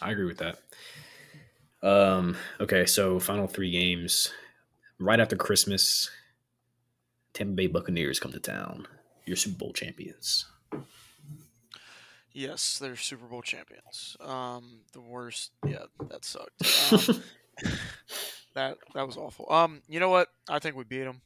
[0.00, 0.58] I agree with that.
[1.82, 2.36] Um.
[2.60, 2.86] Okay.
[2.86, 4.32] So final three games,
[4.98, 6.10] right after Christmas,
[7.32, 8.86] Tampa Bay Buccaneers come to town.
[9.24, 10.46] Your Super Bowl champions.
[12.32, 14.16] Yes, they're Super Bowl champions.
[14.20, 15.52] Um, the worst.
[15.66, 16.62] Yeah, that sucked.
[17.58, 17.70] Um,
[18.54, 19.50] that that was awful.
[19.50, 20.28] Um, you know what?
[20.46, 21.22] I think we beat them.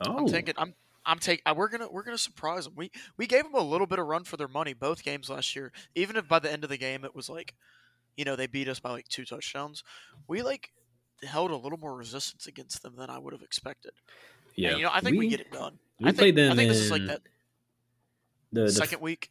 [0.00, 0.54] oh, I'm taking.
[0.56, 0.74] I'm.
[1.04, 1.42] I'm taking.
[1.54, 1.88] We're gonna.
[1.90, 2.72] We're gonna surprise them.
[2.74, 5.54] We we gave them a little bit of run for their money both games last
[5.54, 5.72] year.
[5.94, 7.54] Even if by the end of the game it was like,
[8.16, 9.84] you know, they beat us by like two touchdowns.
[10.26, 10.70] We like
[11.24, 13.92] held a little more resistance against them than I would have expected.
[14.56, 14.70] yeah.
[14.70, 15.78] And, you know, I think we, get it done.
[16.00, 17.22] We I think, played them I think this is like that
[18.52, 19.30] the, the second week.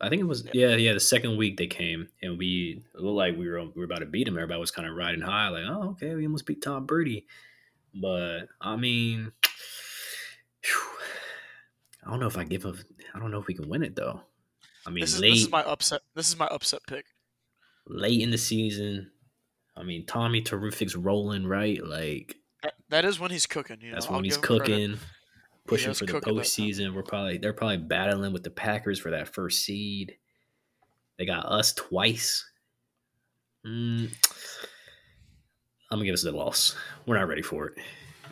[0.00, 0.92] I think it was yeah, yeah.
[0.92, 4.06] The second week they came and we looked like we were we were about to
[4.06, 4.36] beat them.
[4.36, 7.26] Everybody was kind of riding high, like, oh, okay, we almost beat Tom Brady.
[8.00, 9.32] But I mean,
[10.62, 10.80] phew,
[12.06, 12.74] I don't know if I give a.
[13.14, 14.20] I don't know if we can win it though.
[14.86, 16.02] I mean, This is late this is my upset.
[16.14, 17.06] This is my upset pick.
[17.88, 19.10] late in the season.
[19.78, 23.78] I mean, Tommy Terrific's rolling right, like That, that is when he's cooking.
[23.80, 24.64] You know, that's I'll when he's give him credit.
[24.66, 24.98] cooking,
[25.66, 26.94] pushing for the cooking postseason.
[26.94, 30.16] We're probably they're probably battling with the Packers for that first seed.
[31.18, 32.44] They got us twice.
[33.66, 34.12] Mm,
[35.90, 36.76] I'm gonna give us a loss.
[37.06, 37.78] We're not ready for it.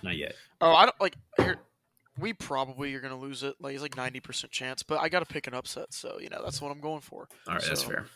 [0.03, 0.35] Not yet.
[0.61, 1.17] Oh, I don't like.
[1.37, 1.57] Here,
[2.19, 3.57] we probably are gonna lose it.
[3.61, 5.93] Like it's like ninety percent chance, but I got to pick an upset.
[5.93, 7.29] So you know that's what I'm going for.
[7.49, 8.07] All right, that's fair.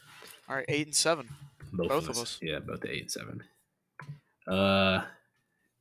[0.51, 1.29] All right, eight and seven.
[1.73, 2.23] Both, both of, us.
[2.23, 2.39] us.
[2.43, 3.45] Yeah, both eight and seven.
[4.49, 5.05] Uh,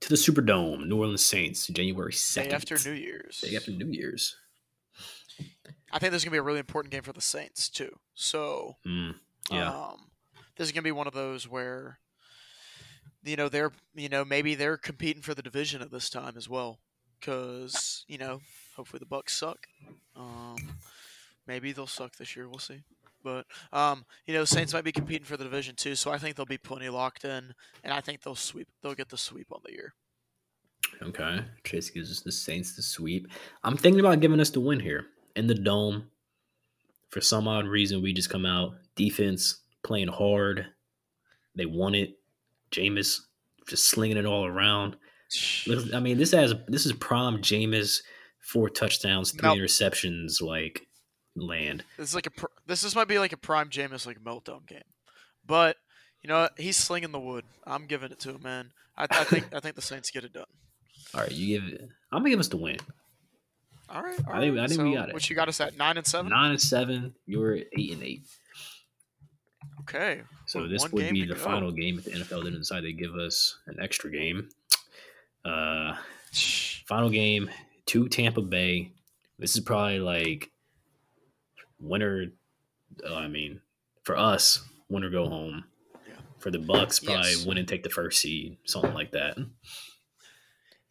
[0.02, 2.54] to the Superdome, New Orleans Saints, January second.
[2.54, 3.40] after New Year's.
[3.42, 4.36] Day after New Year's.
[5.92, 7.98] I think this is gonna be a really important game for the Saints too.
[8.14, 9.16] So Mm,
[9.52, 9.74] yeah.
[9.74, 10.12] um,
[10.56, 11.98] this is gonna be one of those where
[13.24, 16.48] you know they're you know maybe they're competing for the division at this time as
[16.48, 16.78] well
[17.20, 18.40] because you know
[18.76, 19.66] hopefully the Bucs suck.
[20.16, 20.58] Um,
[21.48, 22.48] maybe they'll suck this year.
[22.48, 22.84] We'll see.
[23.24, 26.36] But um, you know, Saints might be competing for the division too, so I think
[26.36, 27.54] they'll be plenty locked in,
[27.84, 28.68] and I think they'll sweep.
[28.82, 29.94] They'll get the sweep on the year.
[31.02, 31.42] Okay.
[31.64, 33.28] Chase gives us the Saints the sweep.
[33.64, 36.10] I'm thinking about giving us the win here in the dome.
[37.10, 40.68] For some odd reason, we just come out defense playing hard.
[41.56, 42.20] They won it.
[42.72, 43.22] Jameis
[43.68, 44.96] just slinging it all around.
[45.94, 48.02] I mean, this has this is prime Jameis,
[48.40, 50.88] four touchdowns, three Mel- interceptions, like
[51.36, 51.84] land.
[51.98, 54.66] This is like a pr- this is might be like a prime Jameis like meltdown
[54.68, 54.82] game,
[55.46, 55.78] but
[56.22, 56.54] you know what?
[56.58, 57.46] he's slinging the wood.
[57.66, 58.72] I'm giving it to him, man.
[58.98, 60.46] I, I think I think the Saints get it done.
[61.14, 61.82] All right, you give it.
[62.12, 62.78] I'm gonna give us the win.
[63.90, 64.64] All right, all I think- right.
[64.64, 65.14] I think we got it.
[65.14, 66.30] What you got us at nine and seven?
[66.30, 67.16] Nine and seven.
[67.26, 68.22] You're eight and eight.
[69.82, 70.22] Okay.
[70.46, 71.40] So With this would be the go.
[71.40, 74.50] final game if the NFL didn't decide to give us an extra game.
[75.44, 75.96] Uh,
[76.86, 77.50] final game
[77.88, 78.92] to Tampa Bay.
[79.40, 80.52] This is probably like
[81.80, 82.28] winner.
[83.08, 83.62] uh, I mean,
[84.04, 85.66] for us, win or go home.
[86.08, 86.16] Yeah.
[86.40, 87.46] For the Bucs, probably Yes.
[87.46, 89.38] win and take the first seed, something like that.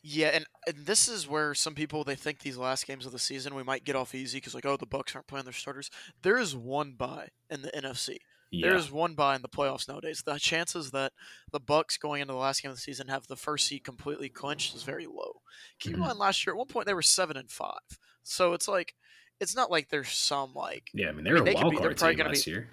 [0.00, 3.18] Yeah, and, and this is where some people they think these last games of the
[3.18, 5.90] season we might get off easy because like oh the Bucs aren't playing their starters.
[6.22, 8.18] There is one buy in the NFC.
[8.50, 10.22] Yeah, There is one buy in the playoffs nowadays.
[10.24, 11.12] The chances that
[11.52, 14.28] the Bucs going into the last game of the season have the first seed completely
[14.30, 15.42] clinched is very low.
[15.80, 16.06] Keep in Mhm.
[16.06, 18.94] mind, last year at one point they were seven and five, so it's like
[19.40, 21.08] it's not like there's some like yeah.
[21.08, 22.50] I mean, they're mean, they a could wild be- they're card probably team last be-
[22.50, 22.68] year.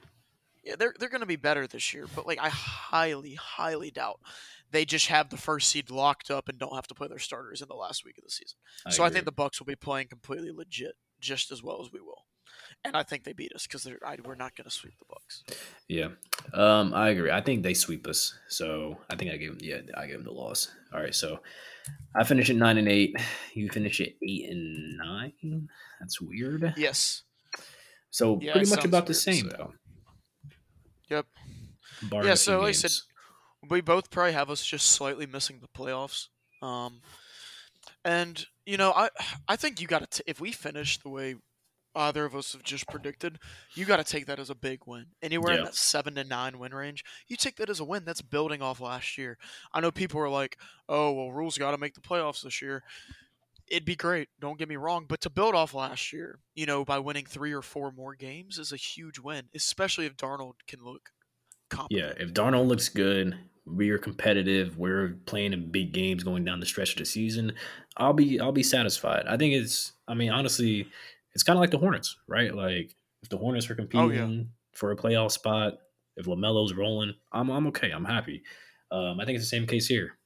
[0.64, 4.20] yeah they're they're going to be better this year, but like I highly highly doubt
[4.72, 7.62] they just have the first seed locked up and don't have to play their starters
[7.62, 8.58] in the last week of the season.
[8.90, 12.02] so I think the Bucs will be playing completely legit, just as well as we
[12.02, 12.26] will,
[12.86, 15.58] and I think they beat us because we're not going to sweep the Bucs.
[15.88, 16.10] Yeah,
[16.54, 17.32] um, I agree.
[17.32, 19.60] I think they sweep us, so I think I give them.
[19.62, 20.70] Yeah, I give them the loss.
[20.94, 21.40] All right, so
[22.16, 23.16] I finish at nine and eight.
[23.54, 25.68] You finish at eight and nine.
[26.00, 26.74] That's weird.
[26.78, 27.24] Yes.
[28.12, 29.74] So Yeah, pretty much about the same so- though.
[31.10, 31.26] Yep.
[32.04, 32.92] Barring Yeah, so like I said,
[33.70, 36.28] we both probably have us just slightly missing the playoffs.
[36.62, 37.02] Um,
[38.04, 39.10] and you know, I
[39.48, 41.36] I think you got to if we finish the way
[41.96, 43.40] either of us have just predicted,
[43.74, 45.08] you got to take that as a big win.
[45.22, 48.06] Anywhere in that seven to nine win range, you take that as a win.
[48.06, 49.38] That's building off last year.
[49.74, 50.58] I know people are like,
[50.90, 52.84] "Oh, well, Rhule's got to make the playoffs this year."
[53.68, 54.30] It'd be great.
[54.40, 57.52] Don't get me wrong, but to build off last year, you know, by winning three
[57.52, 61.10] or four more games is a huge win, especially if Darnold can look
[61.70, 62.18] competent.
[62.18, 63.36] yeah, if Darnold looks good,
[63.66, 67.54] we're competitive, we're playing in big games going down the stretch of the season,
[67.98, 69.26] I'll be I'll be satisfied.
[69.28, 70.88] I think it's I mean honestly,
[71.36, 72.54] it's kind of like the Hornets, right?
[72.56, 74.44] Like if the Hornets are competing Oh, yeah.
[74.74, 75.74] for a playoff spot,
[76.18, 77.92] if LaMelo's rolling, I'm I'm okay.
[77.92, 78.42] I'm happy.
[78.92, 80.18] Um, I think it's the same case here.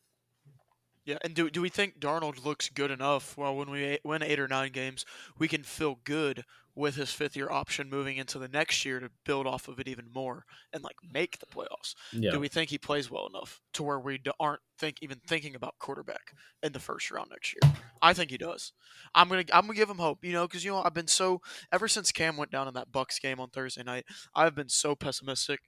[1.05, 3.35] Yeah, and do do we think Darnold looks good enough?
[3.37, 5.05] Well, when we win eight or nine games,
[5.39, 6.45] we can feel good
[6.79, 9.87] with his fifth year option moving into the next year to build off of it
[9.87, 11.93] even more and like make the playoffs.
[12.13, 15.55] Yeah, Do we think he plays well enough to where we aren't think even thinking
[15.55, 16.31] about quarterback
[16.63, 17.73] in the first round next year?
[18.01, 18.71] I think he does.
[19.13, 21.41] I'm gonna I'm gonna give him hope, you know, because you know I've been so
[21.71, 24.95] ever since Cam went down in that Bucs game on Thursday night, I've been so
[24.95, 25.59] pessimistic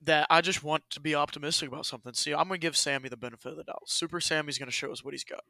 [0.00, 2.14] that I just want to be optimistic about something.
[2.14, 3.88] See, I'm gonna give Sammy the benefit of the doubt.
[3.88, 5.44] Super Sammy's gonna show us what he's got.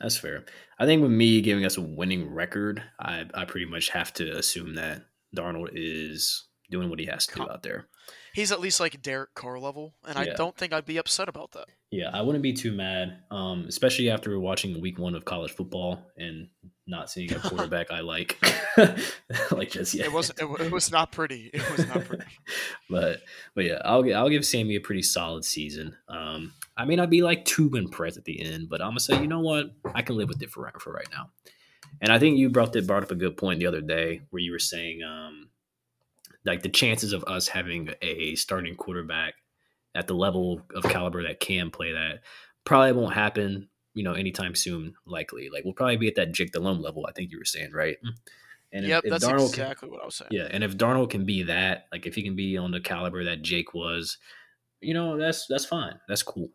[0.00, 0.44] That's fair.
[0.78, 4.36] I think with me giving us a winning record, I I pretty much have to
[4.36, 5.02] assume that
[5.36, 7.88] Darnold is doing what he has to do out there.
[8.34, 11.52] He's at least like Derek Carr level, and I don't think I'd be upset about
[11.52, 11.66] that.
[11.90, 16.06] Yeah, I wouldn't be too mad, um, especially after watching week one of college football
[16.16, 16.48] and
[16.86, 18.38] not seeing a quarterback I like,
[19.50, 20.06] like just yet.
[20.06, 20.40] It wasn't.
[20.40, 21.50] It, it was not pretty.
[21.52, 22.24] It was not pretty.
[22.90, 23.22] but
[23.56, 25.96] but yeah, I'll I'll give Sammy a pretty solid season.
[26.08, 29.20] Um, I may not be like too impressed at the end, but I'm gonna say
[29.20, 31.30] you know what, I can live with it for right, for right now.
[32.00, 34.40] And I think you brought that brought up a good point the other day where
[34.40, 35.48] you were saying um,
[36.44, 39.34] like the chances of us having a starting quarterback
[39.94, 42.20] at the level of caliber that can play that
[42.64, 43.68] probably won't happen.
[43.94, 44.94] You know, anytime soon.
[45.04, 47.06] Likely, like we'll probably be at that Jake Delhomme level.
[47.08, 47.96] I think you were saying, right?
[48.04, 48.10] Mm.
[48.72, 50.28] And yep, if that's Darnold can- exactly what I was saying.
[50.30, 53.24] yeah, and if Darnold can be that, like if he can be on the caliber
[53.24, 54.16] that Jake was,
[54.80, 55.98] you know, that's that's fine.
[56.08, 56.50] That's cool.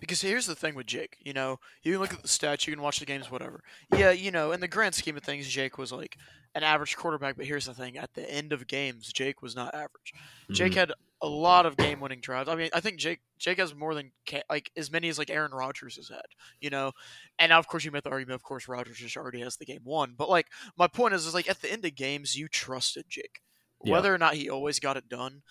[0.00, 1.16] Because here's the thing with Jake.
[1.20, 3.62] You know, you can look at the stats, you can watch the games, whatever.
[3.96, 6.16] Yeah, you know, in the grand scheme of things, Jake was like
[6.54, 7.36] an average quarterback.
[7.36, 10.12] But here's the thing: at the end of games, Jake was not average.
[10.50, 10.76] Jake Mhm.
[10.76, 12.48] had a lot of game-winning drives.
[12.50, 14.12] I mean, I think Jake Jake has more than
[14.50, 16.26] like as many as like Aaron Rodgers has had.
[16.60, 16.92] You know,
[17.38, 18.34] and now of course you make the argument.
[18.36, 20.14] Of course, Rodgers just already has the game won.
[20.16, 23.40] But like my point is, is like at the end of games, you trusted Jake,
[23.82, 23.92] Yeah.
[23.92, 25.42] whether or not he always got it done.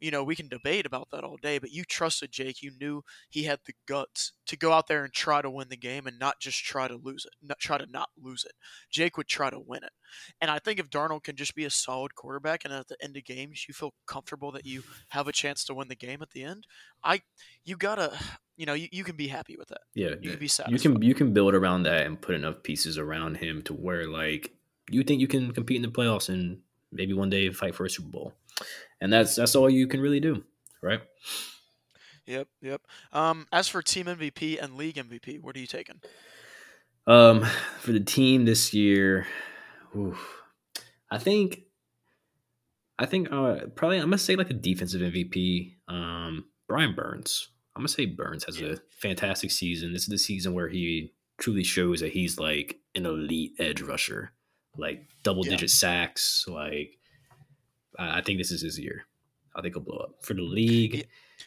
[0.00, 2.62] You know, we can debate about that all day, but you trusted Jake.
[2.62, 5.76] You knew he had the guts to go out there and try to win the
[5.76, 8.52] game and not just try to lose it, not try to not lose it.
[8.90, 9.92] Jake would try to win it.
[10.40, 13.16] And I think if Darnold can just be a solid quarterback and at the end
[13.16, 16.30] of games you feel comfortable that you have a chance to win the game at
[16.30, 16.66] the end,
[17.02, 17.22] I
[17.64, 18.12] you gotta
[18.56, 19.82] you know, you, you can be happy with that.
[19.94, 20.72] yeah, You can be satisfied.
[20.84, 24.06] you can you can build around that and put enough pieces around him to where
[24.08, 24.52] like
[24.90, 26.58] you think you can compete in the playoffs and
[26.92, 28.32] maybe one day fight for a Super Bowl,
[29.00, 30.44] and that's that's all you can really do,
[30.82, 31.00] right?
[32.26, 32.82] Yep, yep.
[33.12, 36.00] Um, as for team MVP and league MVP, what are you taking?
[37.06, 37.42] Um,
[37.80, 39.26] for the team this year,
[39.96, 40.42] oof,
[41.10, 41.62] I think,
[42.98, 45.76] I think uh, probably I'm gonna say like a defensive MVP.
[45.88, 47.48] Um, Brian Burns.
[47.74, 48.72] I'm gonna say Burns has Yeah.
[48.72, 49.92] a fantastic season.
[49.94, 54.32] This is the season where he truly shows that he's like an elite edge rusher,
[54.78, 55.50] like double Yeah.
[55.52, 56.46] digit sacks.
[56.48, 56.96] Like,
[57.98, 59.06] I think this is his year.
[59.54, 61.06] I think he'll blow up for the league.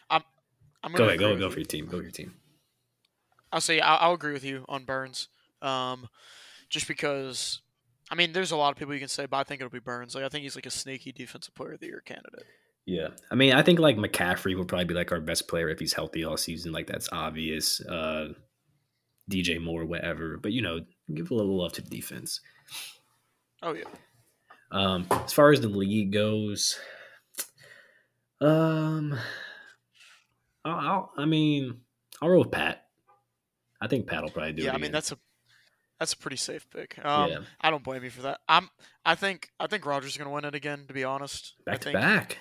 [0.10, 0.20] Yeah,
[0.84, 1.86] I'm Go gonna ahead, go go for your team.
[1.86, 2.34] Go for your team.
[3.52, 5.28] I'll say I'll, I'll agree with you on Burns.
[5.62, 6.08] Um,
[6.70, 7.62] just because,
[8.10, 9.80] I mean, there's a lot of people you can say, but I think it'll be
[9.80, 10.16] Burns.
[10.16, 12.46] Like I think he's like a sneaky defensive player of the year candidate.
[12.86, 15.80] Yeah, I mean, I think like McCaffrey will probably be like our best player if
[15.80, 16.72] he's healthy all season.
[16.72, 17.80] Like that's obvious.
[17.82, 18.30] Uh,
[19.30, 20.38] DJ Moore, whatever.
[20.38, 20.80] But you know,
[21.14, 22.42] give a little love to the defense.
[23.62, 23.86] Oh yeah.
[24.72, 26.80] Um, as far as the league goes,
[28.40, 29.18] um,
[30.64, 31.82] I'll, I'll I mean,
[32.22, 32.86] I'll roll with Pat.
[33.82, 34.74] I think Pat will probably do yeah, it.
[34.74, 34.92] I mean again.
[34.94, 35.18] that's a
[36.00, 37.04] that's a pretty safe pick.
[37.04, 38.40] Um, yeah, I don't blame you for that.
[38.48, 38.70] I'm
[39.06, 40.86] I think I think Rodgers is gonna win it again.
[40.88, 42.38] To be honest, I back to think, back.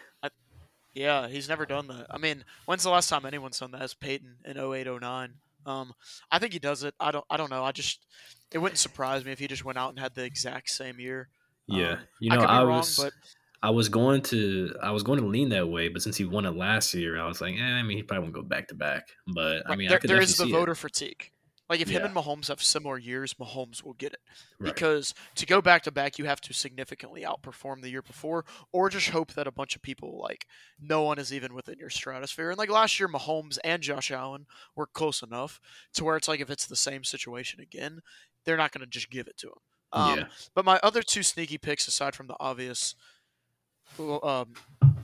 [0.95, 2.07] Yeah, he's never done that.
[2.11, 3.83] I mean, when's the last time anyone's done that?
[3.83, 5.35] As Peyton in 08, 09.
[5.67, 5.93] Um,
[6.31, 6.95] I think he does it.
[7.01, 7.25] I don't.
[7.31, 7.65] I don't know.
[7.65, 8.07] I just
[8.53, 11.29] it wouldn't surprise me if he just went out and had the exact same year.
[11.67, 12.97] Yeah, Um, you know, I I wrong, was.
[12.97, 13.13] but
[13.63, 16.47] I was going to I was going to lean that way, but since he won
[16.47, 18.75] it last year, I was like, eh, I mean, he probably won't go back to
[18.75, 19.09] back.
[19.35, 21.31] But I mean, I there, there the see voter fatigue.
[21.71, 24.19] Like if him and Mahomes have similar years, Mahomes will get it.
[24.27, 24.65] it.
[24.65, 24.75] Right.
[24.75, 28.91] Because to go back to back, you have to significantly outperform the year before, or
[28.91, 30.47] just hope that a bunch of people like
[30.81, 32.51] no one is even within your stratosphere.
[32.51, 35.61] And like last year, Mahomes and Josh Allen were close enough
[35.95, 38.01] to where it's like if it's the same situation again,
[38.45, 39.55] they're not going to just give it to him.
[39.93, 40.25] Um, yeah,
[40.55, 42.97] But my other two sneaky picks, aside from the obvious,
[43.99, 44.55] um,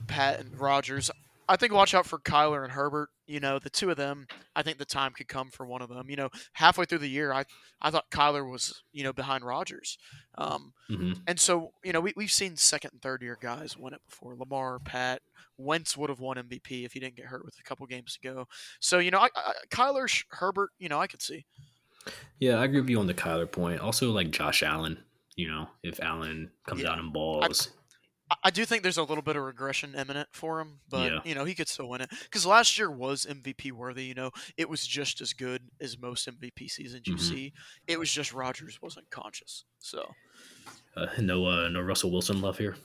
[0.09, 1.10] Pat and Rodgers,
[1.48, 3.09] I think watch out for Kyler and Herbert.
[3.27, 4.27] You know, the two of them.
[4.55, 6.09] I think the time could come for one of them.
[6.10, 7.44] You know, halfway through the year, I
[7.81, 9.98] I thought Kyler was you know behind Rodgers,
[10.39, 13.94] um, hmm and so you know we we've seen second and third year guys win
[13.94, 14.35] it before.
[14.36, 15.23] Lamar, Pat,
[15.59, 18.47] Wentz would have won MVP if he didn't get hurt with a couple games ago.
[18.81, 21.47] So you know, I, I, Kyler, Sh- Herbert, you know, I could see.
[22.39, 23.81] Yeah, I agree with you on the Kyler point.
[23.81, 24.98] Also, like Josh Allen.
[25.35, 26.93] You know, if Allen comes Yeah.
[26.93, 27.70] out and balls,
[28.43, 31.20] I- do think there's a little bit of regression imminent for him, but Yeah.
[31.24, 34.05] you know he could still win it because last year was MVP worthy.
[34.05, 37.20] You know, it was just as good as most MVP seasons you Mhm.
[37.20, 37.53] see.
[37.86, 39.65] It was just Rodgers wasn't conscious.
[39.78, 40.15] So,
[40.97, 42.77] uh, no, uh, no Russell Wilson love here.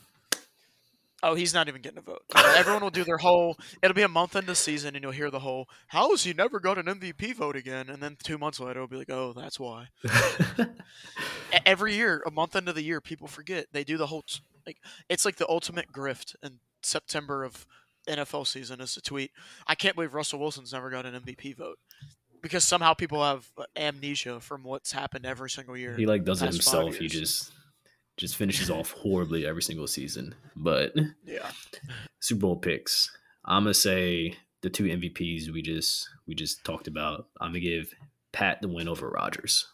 [1.23, 2.23] oh, he's not even getting a vote.
[2.35, 3.55] Everyone will do their whole.
[3.83, 6.33] It'll be a month into the season, and you'll hear the whole, "How has he
[6.33, 9.31] never got an MVP vote again?" And then two months later, it'll be like, "Oh,
[9.31, 9.89] that's why."
[11.65, 13.67] Every year, a month into the year, people forget.
[13.71, 14.23] They do the whole
[14.65, 14.77] like
[15.09, 17.65] it's like the ultimate grift in September of
[18.07, 19.31] NFL season is a tweet,
[19.67, 21.77] "I can't believe Russell Wilson's never got an MVP vote."
[22.41, 25.95] Because somehow people have uh, amnesia from what's happened every single year.
[25.95, 26.95] he like does it himself.
[26.95, 27.51] He just
[28.17, 30.35] just finishes off horribly every single season.
[30.55, 30.93] But
[31.25, 31.49] Yeah.
[32.19, 33.11] Super Bowl picks.
[33.45, 37.27] I'm gonna say the two MVPs we just we just talked about.
[37.39, 37.93] I'm gonna give
[38.31, 39.67] Pat the win over Rodgers.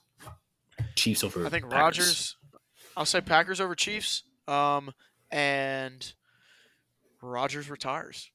[0.95, 1.45] Chiefs over.
[1.45, 1.77] I think Packers.
[1.81, 2.35] Rodgers.
[2.95, 4.23] I'll say Packers over Chiefs.
[4.47, 4.91] Um,
[5.31, 6.13] and
[7.21, 8.31] Rodgers retires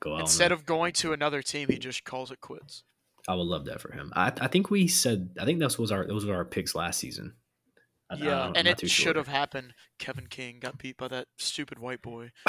[0.00, 1.68] go instead of going to another team.
[1.68, 2.84] He just calls it quits.
[3.28, 4.12] I would love that for him.
[4.16, 5.30] I, I think we said.
[5.38, 7.34] I think that was our those were our picks last season.
[8.10, 9.14] I- I Yeah, I'm and it should sure.
[9.14, 9.74] have happened.
[9.98, 12.30] Kevin King got beat by that stupid white boy.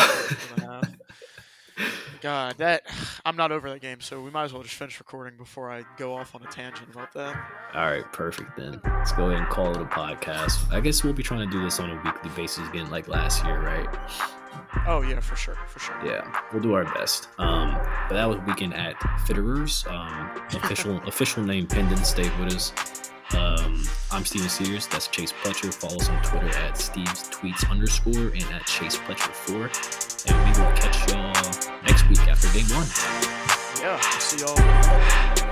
[1.77, 2.01] and a half.
[2.21, 2.83] God, that
[3.25, 5.83] I'm not over that game, so we might as well just finish recording before I
[5.97, 7.35] go off on a tangent about that.
[7.73, 8.79] All right, perfect then.
[8.83, 10.71] Let's go ahead and call it a podcast.
[10.71, 13.43] I guess we'll be trying to do this on a weekly basis again, like last
[13.45, 13.87] year, right?
[14.87, 15.95] Oh yeah, for sure, for sure.
[16.05, 17.29] Yeah, we'll do our best.
[17.37, 17.77] Um,
[18.07, 18.95] but that was weekend at
[19.25, 19.85] Fitterer's.
[19.87, 22.05] Um, official official name pendant.
[22.05, 22.73] Stay with us.
[23.35, 24.87] Um, I'm Steven Sears.
[24.87, 25.73] That's Chase Pletcher.
[25.73, 29.69] Follow us on Twitter at Steve's Tweets underscore and at Chase Pletcher four.
[30.27, 31.20] And we will catch y'all
[32.11, 32.87] week after game one.
[33.81, 35.50] Yeah, see y'all.